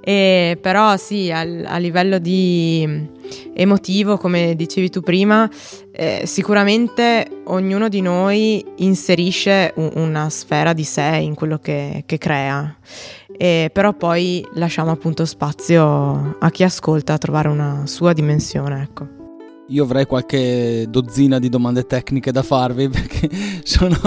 E 0.08 0.56
però 0.60 0.96
sì, 0.96 1.32
a, 1.32 1.40
a 1.40 1.78
livello 1.78 2.18
di 2.18 3.08
emotivo, 3.54 4.18
come 4.18 4.54
dicevi 4.54 4.88
tu 4.88 5.00
prima, 5.00 5.50
eh, 5.90 6.22
sicuramente 6.26 7.26
ognuno 7.46 7.88
di 7.88 8.00
noi 8.02 8.64
inserisce 8.76 9.72
un, 9.74 9.90
una 9.94 10.30
sfera 10.30 10.72
di 10.74 10.84
sé 10.84 11.18
in 11.20 11.34
quello 11.34 11.58
che, 11.58 12.04
che 12.06 12.18
crea 12.18 12.76
e 13.36 13.68
però 13.72 13.94
poi 13.94 14.46
lasciamo 14.54 14.92
appunto 14.92 15.24
spazio 15.24 16.36
a 16.38 16.50
chi 16.50 16.62
ascolta 16.62 17.14
a 17.14 17.18
trovare 17.18 17.48
una 17.48 17.82
sua 17.86 18.12
dimensione, 18.12 18.82
ecco. 18.82 19.15
Io 19.68 19.82
avrei 19.82 20.06
qualche 20.06 20.86
dozzina 20.88 21.40
di 21.40 21.48
domande 21.48 21.86
tecniche 21.86 22.30
da 22.30 22.44
farvi 22.44 22.86
perché 22.88 23.28
sono 23.64 23.98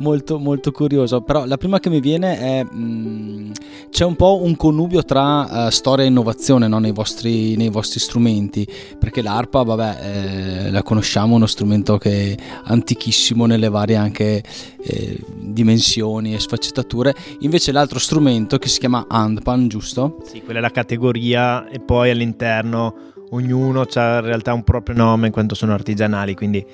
molto 0.00 0.38
molto 0.38 0.70
curioso, 0.70 1.22
però 1.22 1.46
la 1.46 1.56
prima 1.56 1.80
che 1.80 1.88
mi 1.88 2.00
viene 2.00 2.38
è 2.38 2.62
mh, 2.62 2.78
mm, 2.78 3.50
c'è 3.90 4.04
un 4.04 4.16
po' 4.16 4.42
un 4.42 4.54
connubio 4.54 5.02
tra 5.04 5.66
uh, 5.66 5.70
storia 5.70 6.04
e 6.04 6.08
innovazione 6.08 6.68
no? 6.68 6.78
nei, 6.78 6.92
vostri, 6.92 7.56
nei, 7.56 7.70
vostri, 7.70 8.00
strumenti, 8.00 8.66
perché 8.98 9.22
l'arpa, 9.22 9.62
vabbè, 9.62 10.66
eh, 10.66 10.70
la 10.70 10.82
conosciamo, 10.82 11.36
uno 11.36 11.46
strumento 11.46 11.96
che 11.96 12.32
è 12.32 12.36
antichissimo 12.64 13.46
nelle 13.46 13.70
varie 13.70 13.96
anche 13.96 14.42
eh, 14.82 15.18
dimensioni 15.40 16.34
e 16.34 16.38
sfaccettature, 16.38 17.14
invece 17.40 17.72
l'altro 17.72 17.98
strumento 17.98 18.58
che 18.58 18.68
si 18.68 18.78
chiama 18.78 19.06
handpan, 19.08 19.68
giusto? 19.68 20.18
Sì, 20.24 20.42
quella 20.42 20.58
è 20.58 20.62
la 20.62 20.70
categoria 20.70 21.66
e 21.68 21.80
poi 21.80 22.10
all'interno 22.10 23.16
ognuno 23.30 23.82
ha 23.82 24.16
in 24.16 24.24
realtà 24.24 24.52
un 24.52 24.62
proprio 24.62 24.96
nome 24.96 25.26
in 25.26 25.32
quanto 25.32 25.54
sono 25.54 25.72
artigianali, 25.72 26.34
quindi 26.34 26.64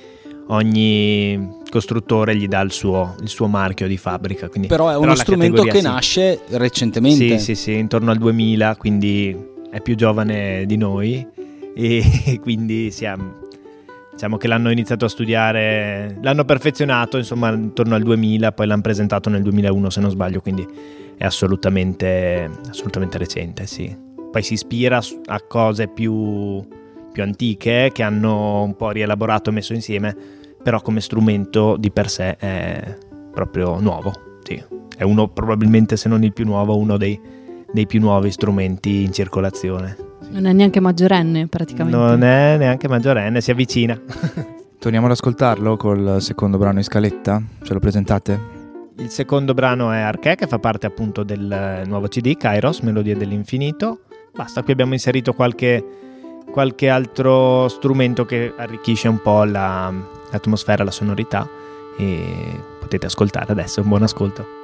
ogni 0.49 1.63
costruttore 1.71 2.37
gli 2.37 2.47
dà 2.47 2.61
il 2.61 2.73
suo, 2.73 3.15
il 3.21 3.29
suo 3.29 3.47
marchio 3.47 3.87
di 3.87 3.97
fabbrica. 3.97 4.49
Quindi, 4.49 4.69
però 4.69 4.91
è 4.91 4.97
uno 4.97 5.15
strumento 5.15 5.63
che 5.63 5.79
sì. 5.79 5.83
nasce 5.83 6.41
recentemente. 6.51 7.39
Sì, 7.39 7.45
sì, 7.45 7.55
sì, 7.55 7.75
intorno 7.75 8.11
al 8.11 8.19
2000, 8.19 8.77
quindi 8.77 9.37
è 9.71 9.81
più 9.81 9.95
giovane 9.95 10.65
di 10.67 10.77
noi 10.77 11.27
e 11.75 12.39
quindi 12.41 12.91
siamo, 12.91 13.41
diciamo 14.13 14.37
che 14.37 14.47
l'hanno 14.49 14.71
iniziato 14.71 15.05
a 15.05 15.09
studiare, 15.09 16.19
l'hanno 16.23 16.45
perfezionato 16.45 17.17
insomma 17.17 17.51
intorno 17.51 17.95
al 17.95 18.03
2000, 18.03 18.53
poi 18.53 18.67
l'hanno 18.67 18.83
presentato 18.83 19.31
nel 19.31 19.43
2001 19.43 19.91
se 19.91 20.01
non 20.01 20.11
sbaglio, 20.11 20.41
quindi 20.41 20.67
è 21.17 21.25
assolutamente, 21.25 22.51
assolutamente 22.69 23.19
recente, 23.19 23.67
sì 23.67 24.13
poi 24.35 24.43
si 24.43 24.55
ispira 24.55 25.01
a 25.27 25.41
cose 25.43 25.87
più, 25.87 26.61
più 27.13 27.23
antiche 27.23 27.91
che 27.93 28.03
hanno 28.03 28.65
un 28.65 28.75
po' 28.75 28.91
rielaborato 28.91 29.51
e 29.51 29.53
messo 29.53 29.75
insieme, 29.75 30.13
però 30.61 30.83
come 30.83 31.01
strumento 31.01 31.77
di 31.79 31.93
per 31.93 32.11
sé 32.11 32.37
è 32.37 32.99
proprio 33.31 33.79
nuovo. 33.79 34.13
Sì. 34.43 34.61
È 34.97 35.05
uno, 35.05 35.29
probabilmente 35.29 35.97
se 35.97 36.09
non 36.09 36.25
il 36.25 36.33
più 36.33 36.45
nuovo, 36.45 36.77
uno 36.77 36.97
dei, 36.97 37.17
dei 37.73 37.87
più 37.87 38.01
nuovi 38.01 38.33
strumenti 38.33 39.05
in 39.05 39.13
circolazione. 39.13 39.97
Non 40.31 40.47
è 40.47 40.53
neanche 40.53 40.81
maggiorenne 40.81 41.47
praticamente. 41.47 41.97
Non 41.97 42.25
è 42.25 42.57
neanche 42.57 42.89
maggiorenne, 42.89 43.41
si 43.41 43.53
avvicina. 43.53 43.97
Torniamo 44.81 45.07
ad 45.07 45.13
ascoltarlo 45.13 45.77
col 45.77 46.17
secondo 46.21 46.59
brano 46.59 46.79
in 46.79 46.85
scaletta? 46.85 47.41
Ce 47.63 47.73
lo 47.73 47.79
presentate? 47.79 48.41
Il 48.97 49.11
secondo 49.11 49.55
brano 49.55 49.93
è 49.93 50.01
Arche, 50.01 50.35
che 50.35 50.49
fa 50.49 50.59
parte 50.59 50.87
appunto 50.87 51.23
del 51.23 51.85
nuovo 51.87 52.09
CD, 52.09 52.37
Kairos, 52.37 52.81
Melodie 52.81 53.17
dell'Infinito. 53.17 54.01
Basta, 54.35 54.63
qui 54.63 54.73
abbiamo 54.73 54.95
inserito 54.95 55.33
qualche, 55.33 56.43
qualche 56.51 56.89
altro 56.89 57.69
strumento 57.69 58.25
che 58.25 58.53
arricchisce 58.57 59.07
un 59.07 59.23
po' 59.23 59.45
la, 59.45 59.93
l'atmosfera, 60.31 60.83
la 60.83 60.91
sonorità 60.91 61.49
e 61.97 62.61
potete 62.81 63.07
ascoltare 63.07 63.53
adesso, 63.53 63.83
buon 63.83 64.03
ascolto. 64.03 64.64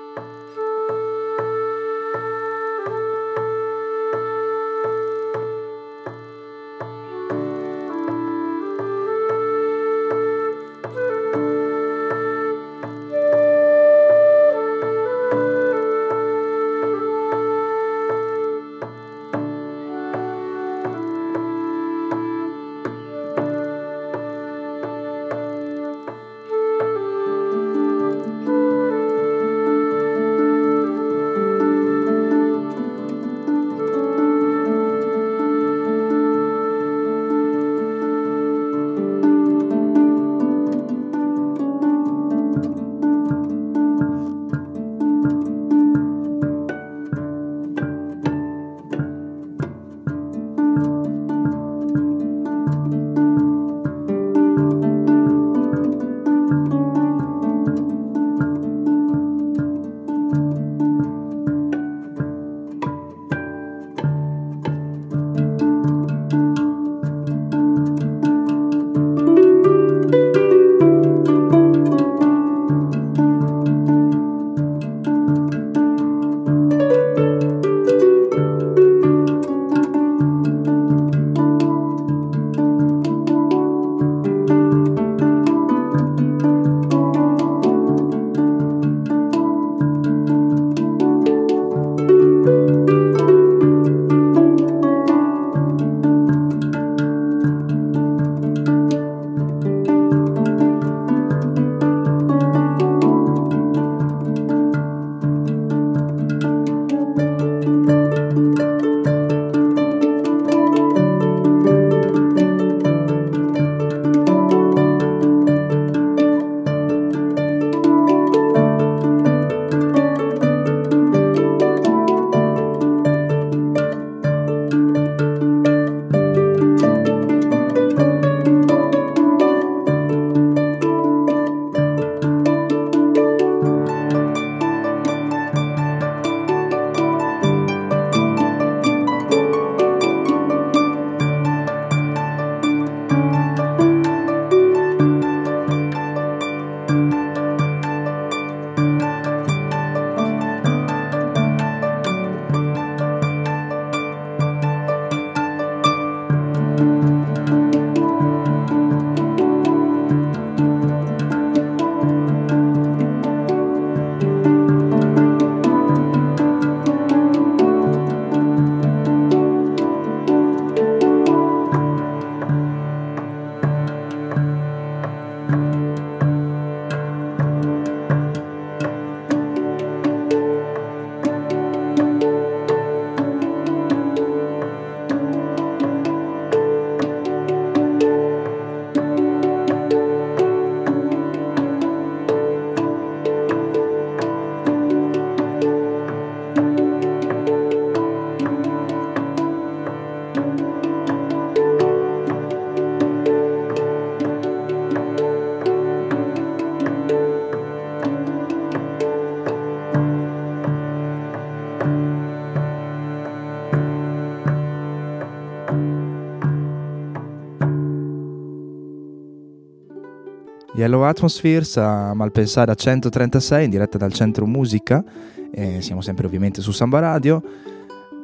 Yellow 220.81 221.03
Atmospheres 221.03 221.77
a 221.77 222.15
Malpensada 222.15 222.75
136 222.75 223.65
in 223.65 223.71
diretta 223.71 223.99
dal 223.99 224.15
Centro 224.15 224.47
Musica, 224.47 225.05
eh, 225.53 225.83
siamo 225.83 226.01
sempre 226.01 226.25
ovviamente 226.25 226.63
su 226.63 226.73
Samba 226.73 227.01
Radio. 227.01 227.43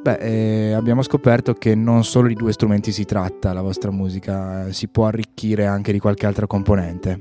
Beh, 0.01 0.15
eh, 0.15 0.73
abbiamo 0.73 1.03
scoperto 1.03 1.53
che 1.53 1.75
non 1.75 2.03
solo 2.03 2.27
di 2.27 2.33
due 2.33 2.51
strumenti 2.51 2.91
si 2.91 3.05
tratta 3.05 3.53
la 3.53 3.61
vostra 3.61 3.91
musica, 3.91 4.71
si 4.71 4.87
può 4.87 5.05
arricchire 5.05 5.67
anche 5.67 5.91
di 5.91 5.99
qualche 5.99 6.25
altra 6.25 6.47
componente. 6.47 7.19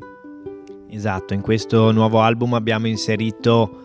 Esatto, 0.88 1.35
in 1.35 1.42
questo 1.42 1.92
nuovo 1.92 2.20
album 2.20 2.55
abbiamo 2.55 2.87
inserito 2.87 3.83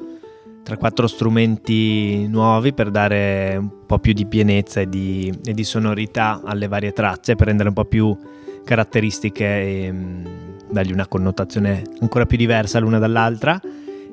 3-4 0.64 1.04
strumenti 1.04 2.28
nuovi 2.30 2.74
per 2.74 2.92
dare 2.92 3.58
un 3.58 3.86
po' 3.86 4.00
più 4.00 4.14
di 4.14 4.26
pienezza 4.26 4.80
e 4.80 4.88
di, 4.88 5.30
e 5.44 5.52
di, 5.52 5.64
sonorità 5.66 6.40
alle 6.46 6.70
varie 6.70 6.94
tracce, 6.94 7.36
per 7.36 7.48
rendere 7.48 7.68
un 7.68 7.76
po' 7.76 7.86
più 7.86 8.18
caratteristiche 8.64 9.46
e 9.46 9.92
mh, 9.92 10.24
dargli 10.70 10.92
una 10.92 11.08
connotazione 11.08 11.84
ancora 12.00 12.26
più 12.26 12.38
diversa 12.38 12.80
l'una 12.80 13.00
dall'altra. 13.00 13.60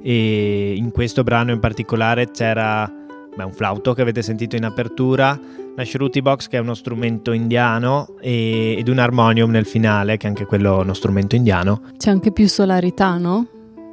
E 0.03 0.75
in 0.77 0.91
questo 0.91 1.23
brano 1.23 1.53
in 1.53 1.59
particolare 1.59 2.31
c'era 2.31 2.91
beh, 3.35 3.45
un 3.45 3.53
flauto 3.53 3.95
che 3.95 4.03
avete 4.03 4.23
sentito 4.23 4.57
in 4.57 4.65
apertura, 4.65 5.39
una 5.75 5.85
shruti 5.85 6.23
box 6.23 6.49
che 6.49 6.57
è 6.57 6.61
uno 6.61 6.75
strumento 6.75 7.33
indiano 7.33 8.15
e, 8.21 8.77
ed 8.79 8.89
un 8.89 8.99
armonium 8.99 9.51
nel 9.51 9.67
finale 9.67 10.17
che 10.17 10.27
è 10.27 10.29
anche 10.29 10.45
quello 10.45 10.79
uno 10.79 10.95
strumento 10.95 11.37
indiano. 11.37 11.83
C'è 11.97 12.11
anche 12.11 12.33
più 12.33 12.49
solarità, 12.49 13.17
no? 13.17 13.47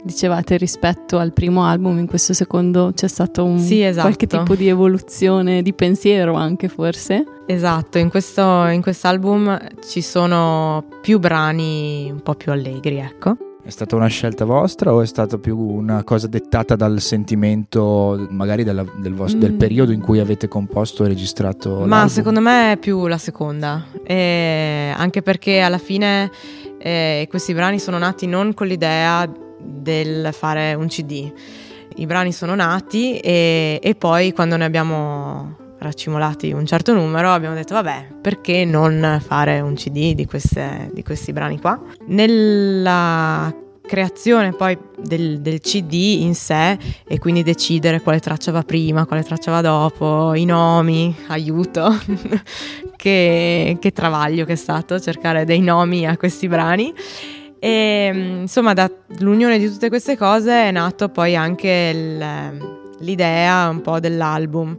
Dicevate 0.05 0.57
rispetto 0.57 1.17
al 1.17 1.33
primo 1.33 1.65
album, 1.65 1.97
in 1.97 2.05
questo 2.05 2.33
secondo 2.33 2.91
c'è 2.93 3.07
stato 3.07 3.43
un, 3.43 3.57
sì, 3.57 3.81
esatto. 3.81 4.05
qualche 4.05 4.27
tipo 4.27 4.53
di 4.53 4.67
evoluzione 4.67 5.63
di 5.63 5.73
pensiero 5.73 6.35
anche 6.35 6.67
forse? 6.67 7.23
Esatto, 7.47 7.97
in 7.97 8.09
questo 8.09 8.67
in 8.67 8.83
quest'album 8.83 9.59
ci 9.83 10.03
sono 10.03 10.85
più 11.01 11.17
brani 11.17 12.07
un 12.11 12.21
po' 12.21 12.35
più 12.35 12.51
allegri, 12.51 12.97
ecco. 12.97 13.35
È 13.63 13.71
stata 13.71 13.95
una 13.95 14.05
scelta 14.05 14.45
vostra 14.45 14.93
o 14.93 15.01
è 15.01 15.07
stata 15.07 15.39
più 15.39 15.57
una 15.57 16.03
cosa 16.03 16.27
dettata 16.27 16.75
dal 16.75 17.01
sentimento 17.01 18.27
magari 18.29 18.63
della, 18.63 18.85
del, 18.97 19.15
vostro, 19.15 19.39
mm. 19.39 19.41
del, 19.41 19.53
periodo 19.53 19.91
in 19.91 20.01
cui 20.01 20.19
avete 20.19 20.47
composto 20.47 21.03
e 21.03 21.07
registrato? 21.07 21.79
Ma 21.79 21.87
l'album? 21.87 22.07
secondo 22.09 22.41
me 22.41 22.73
è 22.73 22.77
più 22.77 23.07
la 23.07 23.17
seconda, 23.17 23.85
e 24.03 24.93
anche 24.95 25.23
perché 25.23 25.61
alla 25.61 25.79
fine 25.79 26.29
eh, 26.77 27.25
questi 27.27 27.55
brani 27.55 27.79
sono 27.79 27.97
nati 27.97 28.27
non 28.27 28.53
con 28.53 28.67
l'idea 28.67 29.27
del 29.65 30.29
fare 30.31 30.73
un 30.73 30.87
CD. 30.87 31.31
I 31.97 32.05
brani 32.05 32.31
sono 32.31 32.55
nati 32.55 33.17
e, 33.17 33.79
e 33.81 33.95
poi 33.95 34.33
quando 34.33 34.57
ne 34.57 34.65
abbiamo 34.65 35.63
raccimolati 35.77 36.51
un 36.51 36.65
certo 36.65 36.93
numero, 36.93 37.31
abbiamo 37.31 37.55
detto 37.55 37.73
vabbè, 37.73 38.07
perché 38.21 38.65
non 38.65 39.21
fare 39.25 39.59
un 39.59 39.75
CD 39.75 40.13
di, 40.13 40.25
queste, 40.25 40.89
di 40.93 41.03
questi 41.03 41.31
brani 41.31 41.59
qua? 41.59 41.79
Nella 42.07 43.53
creazione 43.85 44.51
poi 44.51 44.77
del, 44.97 45.39
del, 45.41 45.59
CD 45.59 45.93
in 45.93 46.33
sé 46.33 46.77
e 47.07 47.19
quindi 47.19 47.43
decidere 47.43 48.01
quale 48.01 48.19
traccia 48.19 48.51
va 48.51 48.63
prima, 48.63 49.05
quale 49.05 49.23
traccia 49.23 49.51
va 49.51 49.61
dopo, 49.61 50.33
i 50.33 50.43
nomi, 50.45 51.15
aiuto, 51.27 51.95
che, 52.97 53.77
che 53.79 53.91
travaglio 53.91 54.43
che 54.45 54.53
è 54.53 54.57
stato 54.57 54.99
cercare 54.99 55.45
dei 55.45 55.61
nomi 55.61 56.07
a 56.07 56.17
questi 56.17 56.47
brani. 56.47 56.93
E 57.65 58.11
insomma, 58.41 58.73
dall'unione 58.73 59.57
di 59.57 59.67
tutte 59.67 59.89
queste 59.89 60.15
cose 60.15 60.51
è 60.51 60.71
nato 60.71 61.09
poi 61.09 61.35
anche 61.35 61.91
il, 61.95 62.23
l'idea 62.99 63.69
un 63.69 63.81
po' 63.81 63.99
dell'album 63.99 64.77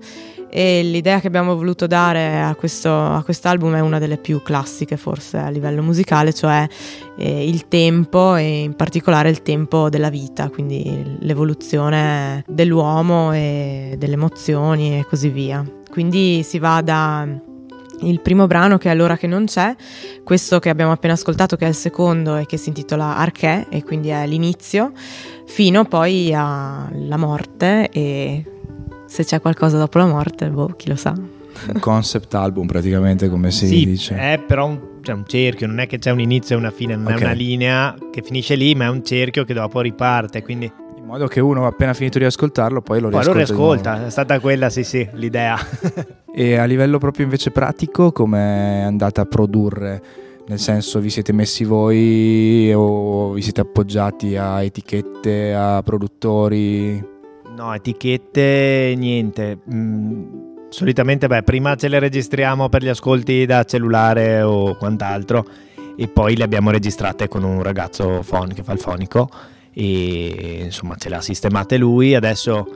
e 0.49 0.85
l'idea 0.85 1.19
che 1.19 1.27
abbiamo 1.27 1.57
voluto 1.57 1.89
dare 1.89 2.41
a 2.41 2.55
questo 2.55 2.89
a 2.89 3.25
quest'album 3.25 3.75
è 3.75 3.81
una 3.81 3.99
delle 3.99 4.19
più 4.19 4.41
classiche 4.41 4.97
forse 4.97 5.37
a 5.37 5.49
livello 5.49 5.83
musicale, 5.83 6.33
cioè 6.33 6.65
eh, 7.19 7.49
il 7.49 7.67
tempo 7.67 8.37
e 8.37 8.61
in 8.61 8.75
particolare 8.75 9.31
il 9.31 9.43
tempo 9.43 9.89
della 9.89 10.09
vita, 10.09 10.49
quindi 10.49 11.17
l'evoluzione 11.19 12.45
dell'uomo 12.47 13.33
e 13.33 13.97
delle 13.99 14.15
emozioni 14.15 15.01
e 15.01 15.07
così 15.07 15.29
via. 15.29 15.69
Quindi 15.91 16.45
si 16.45 16.61
va 16.61 16.81
da 16.83 17.27
il 18.01 18.21
primo 18.21 18.47
brano 18.47 18.79
che 18.79 18.91
è 18.91 18.95
L'ora 18.95 19.17
che 19.17 19.27
non 19.27 19.47
c'è, 19.47 19.75
questo 20.25 20.59
che 20.59 20.69
abbiamo 20.69 20.93
appena 20.93 21.15
ascoltato 21.15 21.57
che 21.57 21.65
è 21.65 21.69
il 21.69 21.75
secondo 21.75 22.37
e 22.37 22.47
che 22.47 22.57
si 22.57 22.69
intitola 22.69 23.17
Arché 23.17 23.67
e 23.69 23.83
quindi 23.83 24.09
è 24.09 24.27
l'inizio, 24.27 24.93
fino 25.47 25.85
poi 25.85 26.33
alla 26.35 27.17
morte 27.17 27.89
e 27.91 28.45
se 29.07 29.25
c'è 29.25 29.41
qualcosa 29.41 29.79
dopo 29.79 29.99
la 29.99 30.07
morte, 30.07 30.49
boh, 30.49 30.75
chi 30.77 30.89
lo 30.89 30.97
sa. 30.97 31.13
Un 31.13 31.81
concept 31.81 32.35
album 32.35 32.67
praticamente 32.67 33.29
come 33.29 33.51
si 33.51 33.67
sì, 33.67 33.85
dice. 33.87 34.17
È 34.17 34.39
però 34.47 34.67
un, 34.67 34.81
cioè 35.01 35.15
un, 35.15 35.25
cerchio, 35.27 35.67
non 35.67 35.81
è 35.81 35.87
che 35.87 35.99
c'è 35.99 36.11
un 36.11 36.21
inizio 36.21 36.57
e 36.57 36.59
una 36.59 36.71
fine, 36.71 36.97
non 36.97 37.07
okay. 37.07 37.19
è 37.19 37.25
una 37.25 37.33
linea 37.33 37.95
che 38.11 38.23
finisce 38.23 38.57
lì, 38.57 38.75
ma 38.75 38.85
è 38.85 38.89
un 38.89 39.03
cerchio 39.05 39.45
che 39.45 39.55
dopo 39.55 39.81
riparte, 39.81 40.43
quindi... 40.43 40.71
In 41.07 41.13
modo 41.13 41.29
che 41.29 41.39
uno 41.39 41.69
appena 41.69 41.95
finito 41.95 42.19
di 42.19 42.25
ascoltarlo 42.25 42.81
poi 42.83 42.99
lo 42.99 43.11
poi 43.11 43.23
riascolta. 43.23 43.45
Poi 43.45 43.57
lo 43.57 43.73
riascolta, 43.73 44.07
è 44.07 44.11
stata 44.11 44.41
quella, 44.41 44.71
sì 44.71 44.83
sì, 44.83 45.09
l'idea. 45.13 45.57
e 46.35 46.57
a 46.57 46.65
livello 46.65 46.99
proprio 46.99 47.23
invece 47.23 47.53
pratico, 47.53 48.11
come 48.11 48.81
è 48.81 48.83
andata 48.83 49.21
a 49.21 49.25
produrre? 49.25 50.03
Nel 50.49 50.59
senso, 50.59 50.99
vi 50.99 51.09
siete 51.09 51.33
messi 51.33 51.63
voi 51.63 52.73
o 52.75 53.31
vi 53.31 53.41
siete 53.41 53.61
appoggiati 53.61 54.37
a 54.37 54.65
etichette, 54.65 55.55
a 55.55 55.81
produttori? 55.85 57.01
No, 57.55 57.73
etichette, 57.73 58.93
niente. 58.97 59.59
Mm, 59.73 60.25
solitamente, 60.71 61.29
beh, 61.29 61.45
prima 61.45 61.77
ce 61.77 61.87
le 61.87 62.01
registriamo 62.01 62.69
per 62.69 62.83
gli 62.83 62.89
ascolti 62.89 63.47
da 63.47 63.63
cellulare 63.63 64.43
o 64.43 64.77
quant'altro 64.77 65.45
e 65.97 66.09
poi 66.09 66.37
le 66.37 66.43
abbiamo 66.43 66.73
registrate 66.73 67.29
con 67.29 67.45
un 67.45 67.63
ragazzo 67.63 68.23
fon- 68.23 68.53
che 68.53 68.65
fa 68.65 68.73
il 68.73 68.81
fonico 68.81 69.29
e 69.79 70.63
insomma 70.65 70.97
ce 70.97 71.11
le 71.11 71.17
ha 71.17 71.21
sistemate 71.21 71.77
lui. 71.77 72.15
Adesso 72.15 72.67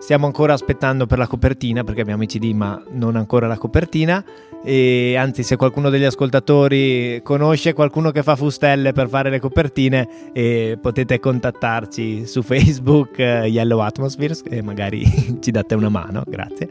stiamo 0.00 0.26
ancora 0.26 0.52
aspettando 0.52 1.06
per 1.06 1.18
la 1.18 1.28
copertina 1.28 1.84
perché 1.84 2.00
abbiamo 2.00 2.24
i 2.24 2.26
CD 2.26 2.52
ma 2.52 2.82
non 2.90 3.14
ancora 3.14 3.46
la 3.46 3.56
copertina. 3.56 4.24
E 4.64 5.14
anzi 5.16 5.44
se 5.44 5.54
qualcuno 5.54 5.90
degli 5.90 6.02
ascoltatori 6.02 7.20
conosce 7.22 7.72
qualcuno 7.72 8.10
che 8.10 8.24
fa 8.24 8.34
fustelle 8.34 8.92
per 8.92 9.08
fare 9.08 9.30
le 9.30 9.38
copertine 9.38 10.32
eh, 10.32 10.76
potete 10.80 11.20
contattarci 11.20 12.26
su 12.26 12.42
Facebook 12.42 13.18
eh, 13.18 13.46
Yellow 13.46 13.78
Atmospheres 13.78 14.42
e 14.48 14.60
magari 14.60 15.04
ci 15.40 15.52
date 15.52 15.76
una 15.76 15.88
mano. 15.88 16.24
Grazie. 16.26 16.68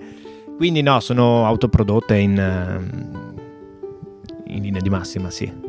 Quindi 0.58 0.82
no 0.82 0.99
sono 0.99 1.45
autoprodotte 1.45 2.17
in, 2.17 2.36
in 4.47 4.62
linea 4.62 4.82
di 4.82 4.89
massima 4.89 5.30
sì 5.30 5.62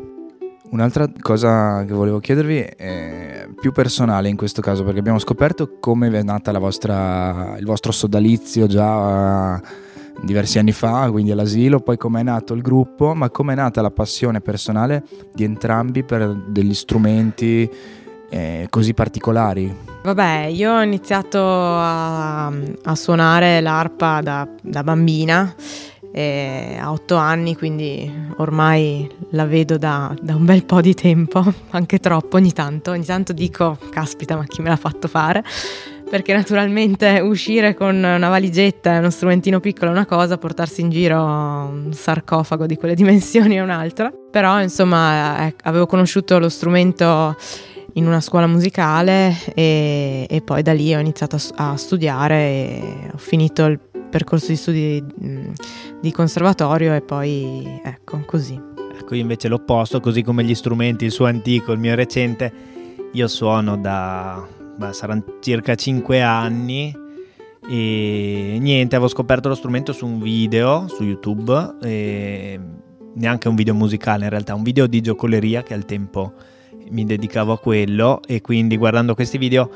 Un'altra 0.70 1.06
cosa 1.20 1.84
che 1.84 1.92
volevo 1.92 2.18
chiedervi 2.18 2.58
è 2.58 3.46
più 3.60 3.70
personale 3.70 4.28
in 4.28 4.36
questo 4.36 4.60
caso, 4.60 4.82
perché 4.82 4.98
abbiamo 4.98 5.18
scoperto 5.18 5.76
come 5.78 6.08
è 6.08 6.22
nata 6.22 6.56
vostra, 6.58 7.56
il 7.58 7.64
vostro 7.64 7.92
sodalizio 7.92 8.66
già 8.66 9.60
diversi 10.22 10.58
anni 10.58 10.72
fa, 10.72 11.10
quindi 11.10 11.30
all'asilo, 11.30 11.80
poi 11.80 11.96
com'è 11.96 12.22
nato 12.22 12.54
il 12.54 12.62
gruppo, 12.62 13.14
ma 13.14 13.30
com'è 13.30 13.54
nata 13.54 13.82
la 13.82 13.90
passione 13.90 14.40
personale 14.40 15.04
di 15.32 15.44
entrambi 15.44 16.02
per 16.02 16.34
degli 16.48 16.74
strumenti 16.74 17.70
eh, 18.30 18.66
così 18.70 18.94
particolari? 18.94 19.92
Vabbè, 20.02 20.46
io 20.46 20.72
ho 20.72 20.82
iniziato 20.82 21.40
a, 21.40 22.46
a 22.46 22.94
suonare 22.94 23.60
l'arpa 23.60 24.20
da, 24.20 24.46
da 24.62 24.82
bambina 24.82 25.54
eh, 26.16 26.76
a 26.80 26.92
otto 26.92 27.16
anni, 27.16 27.56
quindi 27.56 28.08
ormai 28.36 29.10
la 29.30 29.46
vedo 29.46 29.76
da, 29.76 30.14
da, 30.20 30.36
un 30.36 30.44
bel 30.44 30.64
po' 30.64 30.80
di 30.80 30.94
tempo, 30.94 31.44
anche 31.70 31.98
troppo 31.98 32.36
ogni 32.36 32.52
tanto. 32.52 32.92
Ogni 32.92 33.04
tanto 33.04 33.32
dico, 33.32 33.76
caspita, 33.90 34.36
ma 34.36 34.44
chi 34.44 34.62
me 34.62 34.68
l'ha 34.68 34.76
fatto 34.76 35.08
fare? 35.08 35.42
perché 36.08 36.34
naturalmente 36.34 37.18
uscire 37.18 37.74
con 37.74 37.96
una 37.96 38.28
valigetta 38.28 38.94
e 38.94 38.98
uno 38.98 39.10
strumentino 39.10 39.58
piccolo 39.58 39.90
è 39.90 39.94
una 39.94 40.06
cosa, 40.06 40.38
portarsi 40.38 40.82
in 40.82 40.90
giro 40.90 41.16
un 41.18 41.92
sarcofago 41.92 42.66
di 42.66 42.76
quelle 42.76 42.94
dimensioni 42.94 43.56
è 43.56 43.60
un'altra. 43.60 44.12
Però 44.30 44.60
insomma 44.60 45.46
eh, 45.46 45.54
avevo 45.64 45.86
conosciuto 45.86 46.38
lo 46.38 46.48
strumento 46.48 47.36
in 47.94 48.06
una 48.06 48.20
scuola 48.20 48.46
musicale 48.46 49.34
e, 49.54 50.26
e 50.28 50.40
poi 50.42 50.62
da 50.62 50.72
lì 50.72 50.94
ho 50.94 51.00
iniziato 51.00 51.36
a, 51.36 51.70
a, 51.70 51.76
studiare 51.76 52.36
e 52.36 53.10
ho 53.12 53.18
finito 53.18 53.64
il 53.64 53.80
percorso 54.14 54.46
di 54.46 54.56
studi 54.56 55.04
di, 55.16 55.52
di 56.00 56.12
conservatorio 56.12 56.94
e 56.94 57.00
poi 57.00 57.80
ecco 57.82 58.22
così. 58.24 58.54
Ecco, 58.96 59.16
io 59.16 59.22
invece 59.22 59.48
l'opposto, 59.48 59.98
così 59.98 60.22
come 60.22 60.44
gli 60.44 60.54
strumenti, 60.54 61.04
il 61.04 61.10
suo 61.10 61.26
antico, 61.26 61.72
il 61.72 61.80
mio 61.80 61.96
recente, 61.96 62.52
io 63.10 63.26
suono 63.26 63.76
da 63.76 64.46
beh, 64.76 64.92
saranno 64.92 65.24
circa 65.40 65.74
5 65.74 66.22
anni 66.22 66.96
e 67.68 68.56
niente, 68.60 68.94
avevo 68.94 69.10
scoperto 69.10 69.48
lo 69.48 69.56
strumento 69.56 69.92
su 69.92 70.06
un 70.06 70.20
video 70.20 70.86
su 70.86 71.02
YouTube, 71.02 71.74
neanche 71.80 73.48
un 73.48 73.56
video 73.56 73.74
musicale 73.74 74.24
in 74.24 74.30
realtà, 74.30 74.54
un 74.54 74.62
video 74.62 74.86
di 74.86 75.00
giocoleria 75.00 75.64
che 75.64 75.74
al 75.74 75.86
tempo 75.86 76.34
mi 76.90 77.04
dedicavo 77.04 77.52
a 77.52 77.58
quello 77.58 78.20
e 78.24 78.40
quindi 78.40 78.76
guardando 78.76 79.16
questi 79.16 79.38
video 79.38 79.70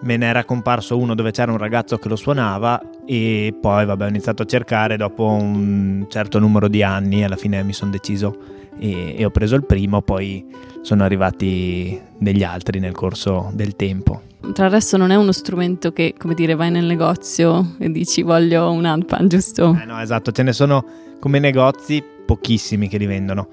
me 0.00 0.16
ne 0.16 0.26
era 0.26 0.44
comparso 0.44 0.96
uno 0.96 1.14
dove 1.14 1.30
c'era 1.30 1.50
un 1.50 1.58
ragazzo 1.58 1.98
che 1.98 2.08
lo 2.08 2.16
suonava 2.16 2.80
e 3.04 3.54
poi 3.60 3.84
vabbè 3.84 4.04
ho 4.04 4.08
iniziato 4.08 4.42
a 4.42 4.46
cercare 4.46 4.96
dopo 4.96 5.24
un 5.24 6.06
certo 6.08 6.38
numero 6.38 6.68
di 6.68 6.82
anni 6.82 7.24
alla 7.24 7.36
fine 7.36 7.62
mi 7.62 7.72
sono 7.72 7.90
deciso 7.90 8.56
e, 8.78 9.16
e, 9.16 9.24
ho 9.24 9.30
preso 9.30 9.56
il 9.56 9.64
primo 9.64 10.02
poi 10.02 10.46
sono 10.82 11.02
arrivati 11.02 12.00
degli 12.16 12.42
altri 12.42 12.78
nel 12.78 12.92
corso 12.92 13.50
del 13.52 13.74
tempo. 13.76 14.22
Tra 14.52 14.66
il 14.66 14.70
resto 14.70 14.96
non 14.96 15.10
è 15.10 15.16
uno 15.16 15.32
strumento 15.32 15.92
che, 15.92 16.14
come 16.16 16.34
dire, 16.34 16.54
vai 16.54 16.70
nel 16.70 16.84
negozio 16.84 17.74
e 17.78 17.90
dici 17.90 18.22
voglio 18.22 18.70
un 18.70 18.84
handpan, 18.84 19.26
giusto? 19.28 19.76
Eh 19.80 19.84
no, 19.84 20.00
esatto, 20.00 20.30
ce 20.30 20.44
ne 20.44 20.52
sono 20.52 20.84
come 21.18 21.40
negozi 21.40 22.02
pochissimi 22.24 22.88
che 22.88 22.98
li 22.98 23.06
vendono. 23.06 23.48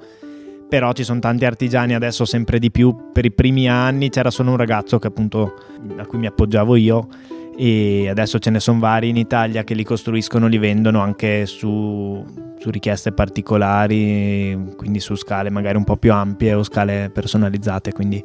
Però 0.67 0.91
ci 0.93 1.03
sono 1.03 1.19
tanti 1.19 1.45
artigiani 1.45 1.93
adesso 1.93 2.25
sempre 2.25 2.59
di 2.59 2.71
più. 2.71 3.11
Per 3.13 3.25
i 3.25 3.31
primi 3.31 3.69
anni 3.69 4.09
c'era 4.09 4.31
solo 4.31 4.51
un 4.51 4.57
ragazzo 4.57 4.99
che 4.99 5.07
appunto 5.07 5.53
a 5.97 6.05
cui 6.05 6.17
mi 6.17 6.27
appoggiavo 6.27 6.75
io 6.75 7.07
e 7.57 8.09
adesso 8.09 8.37
ce 8.39 8.49
ne 8.49 8.59
sono 8.59 8.79
vari 8.79 9.09
in 9.09 9.15
Italia 9.15 9.63
che 9.63 9.73
li 9.73 9.83
costruiscono, 9.83 10.47
li 10.47 10.57
vendono 10.57 10.99
anche 10.99 11.45
su, 11.45 12.23
su, 12.59 12.69
richieste 12.69 13.13
particolari, 13.13 14.73
quindi 14.75 14.99
su 14.99 15.15
scale 15.15 15.49
magari 15.49 15.77
un 15.77 15.85
po' 15.85 15.95
più 15.95 16.11
ampie 16.11 16.53
o 16.53 16.63
scale 16.63 17.09
personalizzate, 17.13 17.93
quindi 17.93 18.23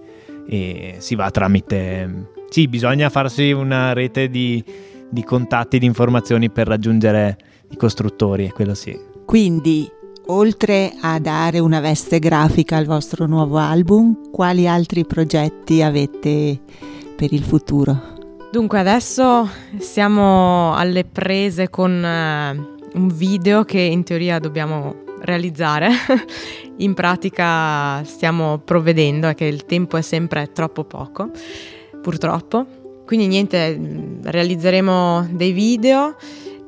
si 0.99 1.15
va 1.15 1.31
tramite... 1.31 2.29
Sì, 2.49 2.67
bisogna 2.67 3.09
farsi 3.11 3.53
una 3.53 3.93
rete 3.93 4.29
di, 4.29 4.63
di 5.09 5.23
contatti, 5.23 5.79
di 5.79 5.87
informazioni 5.87 6.51
per 6.51 6.67
raggiungere 6.67 7.39
i 7.71 7.77
costruttori, 7.77 8.49
quello 8.51 8.75
sì. 8.75 8.99
Quindi, 9.25 9.89
oltre 10.31 10.95
a 11.01 11.19
dare 11.19 11.59
una 11.59 11.81
veste 11.81 12.21
grafica 12.21 12.77
al 12.77 12.87
vostro 12.87 13.27
nuovo 13.27 13.59
album, 13.59 14.31
quali 14.31 14.67
altri 14.67 15.05
progetti 15.05 15.83
avete 15.83 16.61
per 17.17 17.33
il 17.33 17.43
futuro? 17.43 18.19
Dunque 18.53 18.79
adesso 18.79 19.49
siamo 19.79 20.75
alle 20.75 21.05
prese 21.05 21.69
con 21.69 21.91
uh, 21.91 22.99
un 22.99 23.09
video 23.09 23.65
che 23.65 23.81
in 23.81 24.05
teoria 24.05 24.39
dobbiamo 24.39 25.03
realizzare. 25.23 25.91
in 26.79 26.95
pratica 26.95 28.03
stiamo 28.05 28.59
provvedendo, 28.59 29.29
è 29.29 29.35
che 29.35 29.45
il 29.45 29.67
tempo 29.67 29.97
è 29.97 30.03
sempre 30.03 30.51
troppo 30.53 30.85
poco, 30.85 31.31
purtroppo. 32.01 32.67
Quindi 33.05 33.27
niente, 33.27 33.79
realizzeremo 34.23 35.29
dei 35.33 35.51
video 35.51 36.15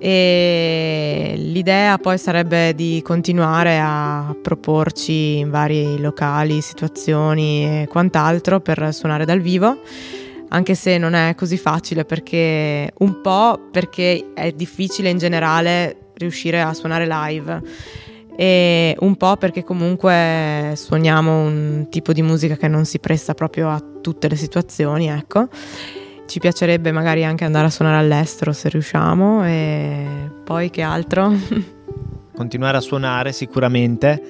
e 0.05 1.35
l'idea 1.37 1.97
poi 1.97 2.19
sarebbe 2.19 2.75
di 2.75 3.01
continuare 3.05 3.79
a 3.81 4.35
proporci 4.43 5.39
in 5.39 5.49
vari 5.49 6.01
locali, 6.01 6.61
situazioni 6.61 7.83
e 7.83 7.87
quant'altro 7.89 8.59
per 8.59 8.93
suonare 8.93 9.25
dal 9.25 9.39
vivo 9.39 9.79
anche 10.49 10.75
se 10.75 10.99
non 10.99 11.15
è 11.15 11.37
così 11.37 11.57
facile 11.57 12.05
perché 12.05 12.93
un 12.99 13.21
po' 13.21 13.69
perché 13.71 14.33
è 14.35 14.51
difficile 14.51 15.09
in 15.09 15.19
generale 15.19 16.11
riuscire 16.15 16.61
a 16.61 16.75
suonare 16.75 17.07
live 17.07 17.63
e 18.37 18.97
un 18.99 19.17
po' 19.17 19.37
perché 19.37 19.63
comunque 19.63 20.73
suoniamo 20.75 21.45
un 21.45 21.87
tipo 21.91 22.13
di 22.13 22.23
musica 22.23 22.57
che 22.57 22.67
non 22.67 22.85
si 22.87 22.99
presta 22.99 23.35
proprio 23.35 23.71
a 23.71 23.81
tutte 24.01 24.29
le 24.29 24.37
situazioni, 24.37 25.09
ecco. 25.09 25.49
Ci 26.33 26.41
piacerebbe 26.41 26.93
magari 26.93 27.27
anche 27.27 27.45
andare 27.45 27.67
a 27.67 27.69
suonare 27.69 27.99
all'estero 27.99 28.55
se 28.55 28.71
riusciamo 28.71 29.45
e 29.45 30.31
poi 30.43 30.71
che 30.71 30.81
altro? 30.81 31.31
Continuare 32.35 32.79
a 32.79 32.81
suonare 32.81 33.33
sicuramente 33.33 34.23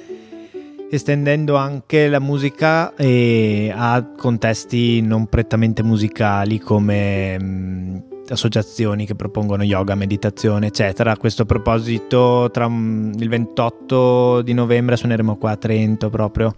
estendendo 0.91 1.55
anche 1.55 2.09
la 2.09 2.19
musica 2.19 2.93
eh, 2.97 3.73
a 3.73 4.05
contesti 4.17 5.01
non 5.01 5.29
prettamente 5.29 5.85
musicali 5.85 6.59
come 6.59 7.39
mh, 7.39 8.05
associazioni 8.31 9.07
che 9.07 9.15
propongono 9.15 9.63
yoga, 9.63 9.95
meditazione, 9.95 10.67
eccetera. 10.67 11.13
A 11.13 11.17
questo 11.17 11.45
proposito, 11.45 12.51
tra 12.53 12.65
il 12.65 13.29
28 13.29 14.43
di 14.43 14.55
novembre 14.55 14.97
suoneremo 14.97 15.37
qua 15.37 15.53
a 15.53 15.57
Trento 15.57 16.11
proprio 16.11 16.53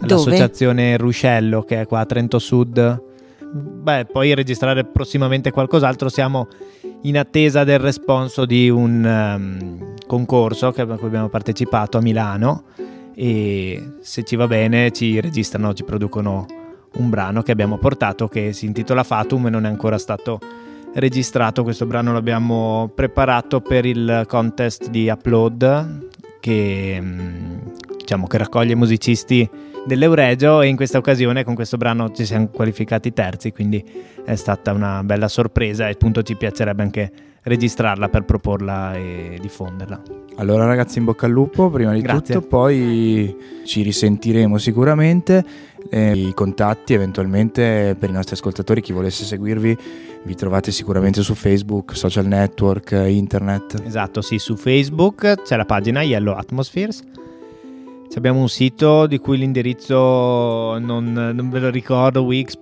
all'associazione 0.00 0.82
Dove? 0.82 0.96
Ruscello 0.96 1.62
che 1.62 1.82
è 1.82 1.86
qua 1.86 2.00
a 2.00 2.04
Trento 2.04 2.40
Sud. 2.40 3.06
Beh, 3.50 4.06
poi 4.06 4.34
registrare 4.34 4.84
prossimamente 4.84 5.50
qualcos'altro. 5.50 6.08
Siamo 6.08 6.48
in 7.02 7.16
attesa 7.16 7.64
del 7.64 7.78
responso 7.78 8.44
di 8.44 8.68
un 8.68 9.04
um, 9.04 9.94
concorso 10.06 10.66
a 10.66 10.72
cui 10.72 10.82
abbiamo 10.82 11.28
partecipato 11.28 11.98
a 11.98 12.00
Milano 12.00 12.64
e 13.14 13.94
se 14.00 14.22
ci 14.24 14.36
va 14.36 14.46
bene 14.46 14.90
ci 14.90 15.18
registrano, 15.20 15.72
ci 15.72 15.84
producono 15.84 16.46
un 16.98 17.10
brano 17.10 17.42
che 17.42 17.52
abbiamo 17.52 17.78
portato 17.78 18.28
che 18.28 18.52
si 18.52 18.66
intitola 18.66 19.02
Fatum 19.02 19.46
e 19.46 19.50
non 19.50 19.64
è 19.64 19.68
ancora 19.68 19.98
stato 19.98 20.38
registrato. 20.94 21.62
Questo 21.62 21.86
brano 21.86 22.12
l'abbiamo 22.12 22.90
preparato 22.94 23.60
per 23.60 23.86
il 23.86 24.24
contest 24.26 24.90
di 24.90 25.08
Upload 25.08 26.08
che, 26.40 26.98
mm, 27.00 27.58
diciamo, 27.96 28.26
che 28.26 28.38
raccoglie 28.38 28.74
musicisti 28.74 29.48
dell'Euregio 29.88 30.60
e 30.60 30.68
in 30.68 30.76
questa 30.76 30.98
occasione 30.98 31.42
con 31.42 31.56
questo 31.56 31.76
brano 31.76 32.12
ci 32.12 32.24
siamo 32.24 32.46
qualificati 32.48 33.12
terzi, 33.12 33.50
quindi 33.50 33.84
è 34.24 34.36
stata 34.36 34.72
una 34.72 35.02
bella 35.02 35.26
sorpresa 35.26 35.88
e 35.88 35.92
appunto 35.92 36.22
ci 36.22 36.36
piacerebbe 36.36 36.82
anche 36.82 37.12
registrarla 37.42 38.08
per 38.08 38.24
proporla 38.24 38.94
e 38.94 39.38
diffonderla. 39.40 40.02
Allora 40.36 40.66
ragazzi 40.66 40.98
in 40.98 41.04
bocca 41.04 41.26
al 41.26 41.32
lupo 41.32 41.70
prima 41.70 41.92
di 41.92 42.02
Grazie. 42.02 42.34
tutto, 42.34 42.46
poi 42.46 43.34
ci 43.64 43.82
risentiremo 43.82 44.58
sicuramente, 44.58 45.44
eh, 45.90 46.12
i 46.12 46.32
contatti 46.34 46.92
eventualmente 46.92 47.96
per 47.98 48.10
i 48.10 48.12
nostri 48.12 48.34
ascoltatori, 48.34 48.80
chi 48.80 48.92
volesse 48.92 49.24
seguirvi 49.24 49.76
vi 50.22 50.34
trovate 50.34 50.70
sicuramente 50.70 51.22
su 51.22 51.34
Facebook, 51.34 51.96
social 51.96 52.26
network, 52.26 52.92
internet. 52.92 53.82
Esatto, 53.84 54.20
sì, 54.20 54.38
su 54.38 54.54
Facebook 54.54 55.42
c'è 55.42 55.56
la 55.56 55.64
pagina 55.64 56.02
Yellow 56.02 56.36
Atmospheres 56.36 57.02
abbiamo 58.16 58.40
un 58.40 58.48
sito 58.48 59.06
di 59.06 59.18
cui 59.18 59.36
l'indirizzo 59.36 60.78
non, 60.78 61.12
non 61.12 61.50
ve 61.50 61.60
lo 61.60 61.68
ricordo, 61.68 62.22
wix. 62.22 62.58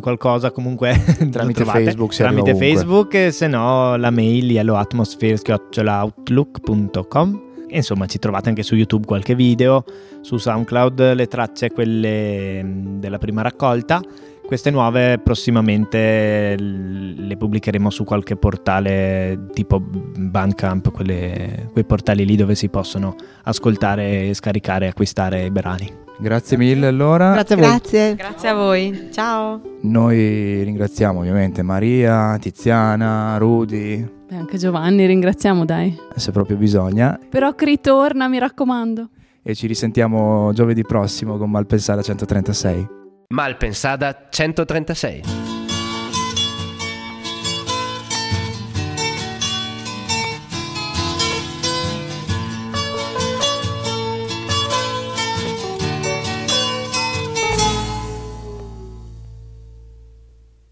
qualcosa 0.00 0.52
comunque 0.52 1.02
tramite 1.30 1.64
Facebook, 1.64 2.14
tramite 2.14 2.54
Facebook 2.54 3.32
se 3.32 3.48
no 3.48 3.96
la 3.96 4.10
mail 4.10 4.48
yellowatmosphere.outlook.com 4.50 7.46
e 7.68 7.76
insomma 7.76 8.06
ci 8.06 8.18
trovate 8.18 8.48
anche 8.48 8.62
su 8.62 8.74
YouTube 8.74 9.04
qualche 9.04 9.34
video, 9.34 9.84
su 10.22 10.38
SoundCloud 10.38 11.12
le 11.14 11.26
tracce 11.26 11.70
quelle 11.70 12.64
della 12.98 13.18
prima 13.18 13.42
raccolta 13.42 14.00
queste 14.48 14.70
nuove 14.70 15.18
prossimamente 15.18 16.56
le 16.58 17.36
pubblicheremo 17.36 17.90
su 17.90 18.04
qualche 18.04 18.34
portale 18.34 19.48
tipo 19.52 19.78
Bandcamp, 19.78 20.90
quelle, 20.90 21.68
quei 21.70 21.84
portali 21.84 22.24
lì 22.24 22.34
dove 22.34 22.54
si 22.54 22.70
possono 22.70 23.14
ascoltare, 23.42 24.32
scaricare 24.32 24.86
e 24.86 24.88
acquistare 24.88 25.44
i 25.44 25.50
brani. 25.50 25.92
Grazie 26.18 26.56
mille 26.56 26.86
allora. 26.86 27.32
Grazie 27.32 27.54
a 27.56 27.58
voi. 27.58 27.68
Grazie. 27.68 28.14
Grazie 28.14 28.48
a 28.48 28.54
voi. 28.54 29.08
Ciao. 29.12 29.60
Noi 29.82 30.62
ringraziamo 30.62 31.18
ovviamente 31.18 31.60
Maria, 31.60 32.38
Tiziana, 32.40 33.36
Rudy. 33.36 34.08
E 34.30 34.34
anche 34.34 34.56
Giovanni 34.56 35.04
ringraziamo, 35.04 35.66
dai. 35.66 35.94
Se 36.16 36.32
proprio 36.32 36.56
bisogna. 36.56 37.20
Però 37.28 37.52
ritorna, 37.54 38.28
mi 38.28 38.38
raccomando. 38.38 39.10
E 39.42 39.54
ci 39.54 39.66
risentiamo 39.66 40.54
giovedì 40.54 40.84
prossimo 40.84 41.36
con 41.36 41.50
Malpensada 41.50 42.00
136. 42.00 42.96
Malpensada 43.30 44.30
136. 44.30 45.57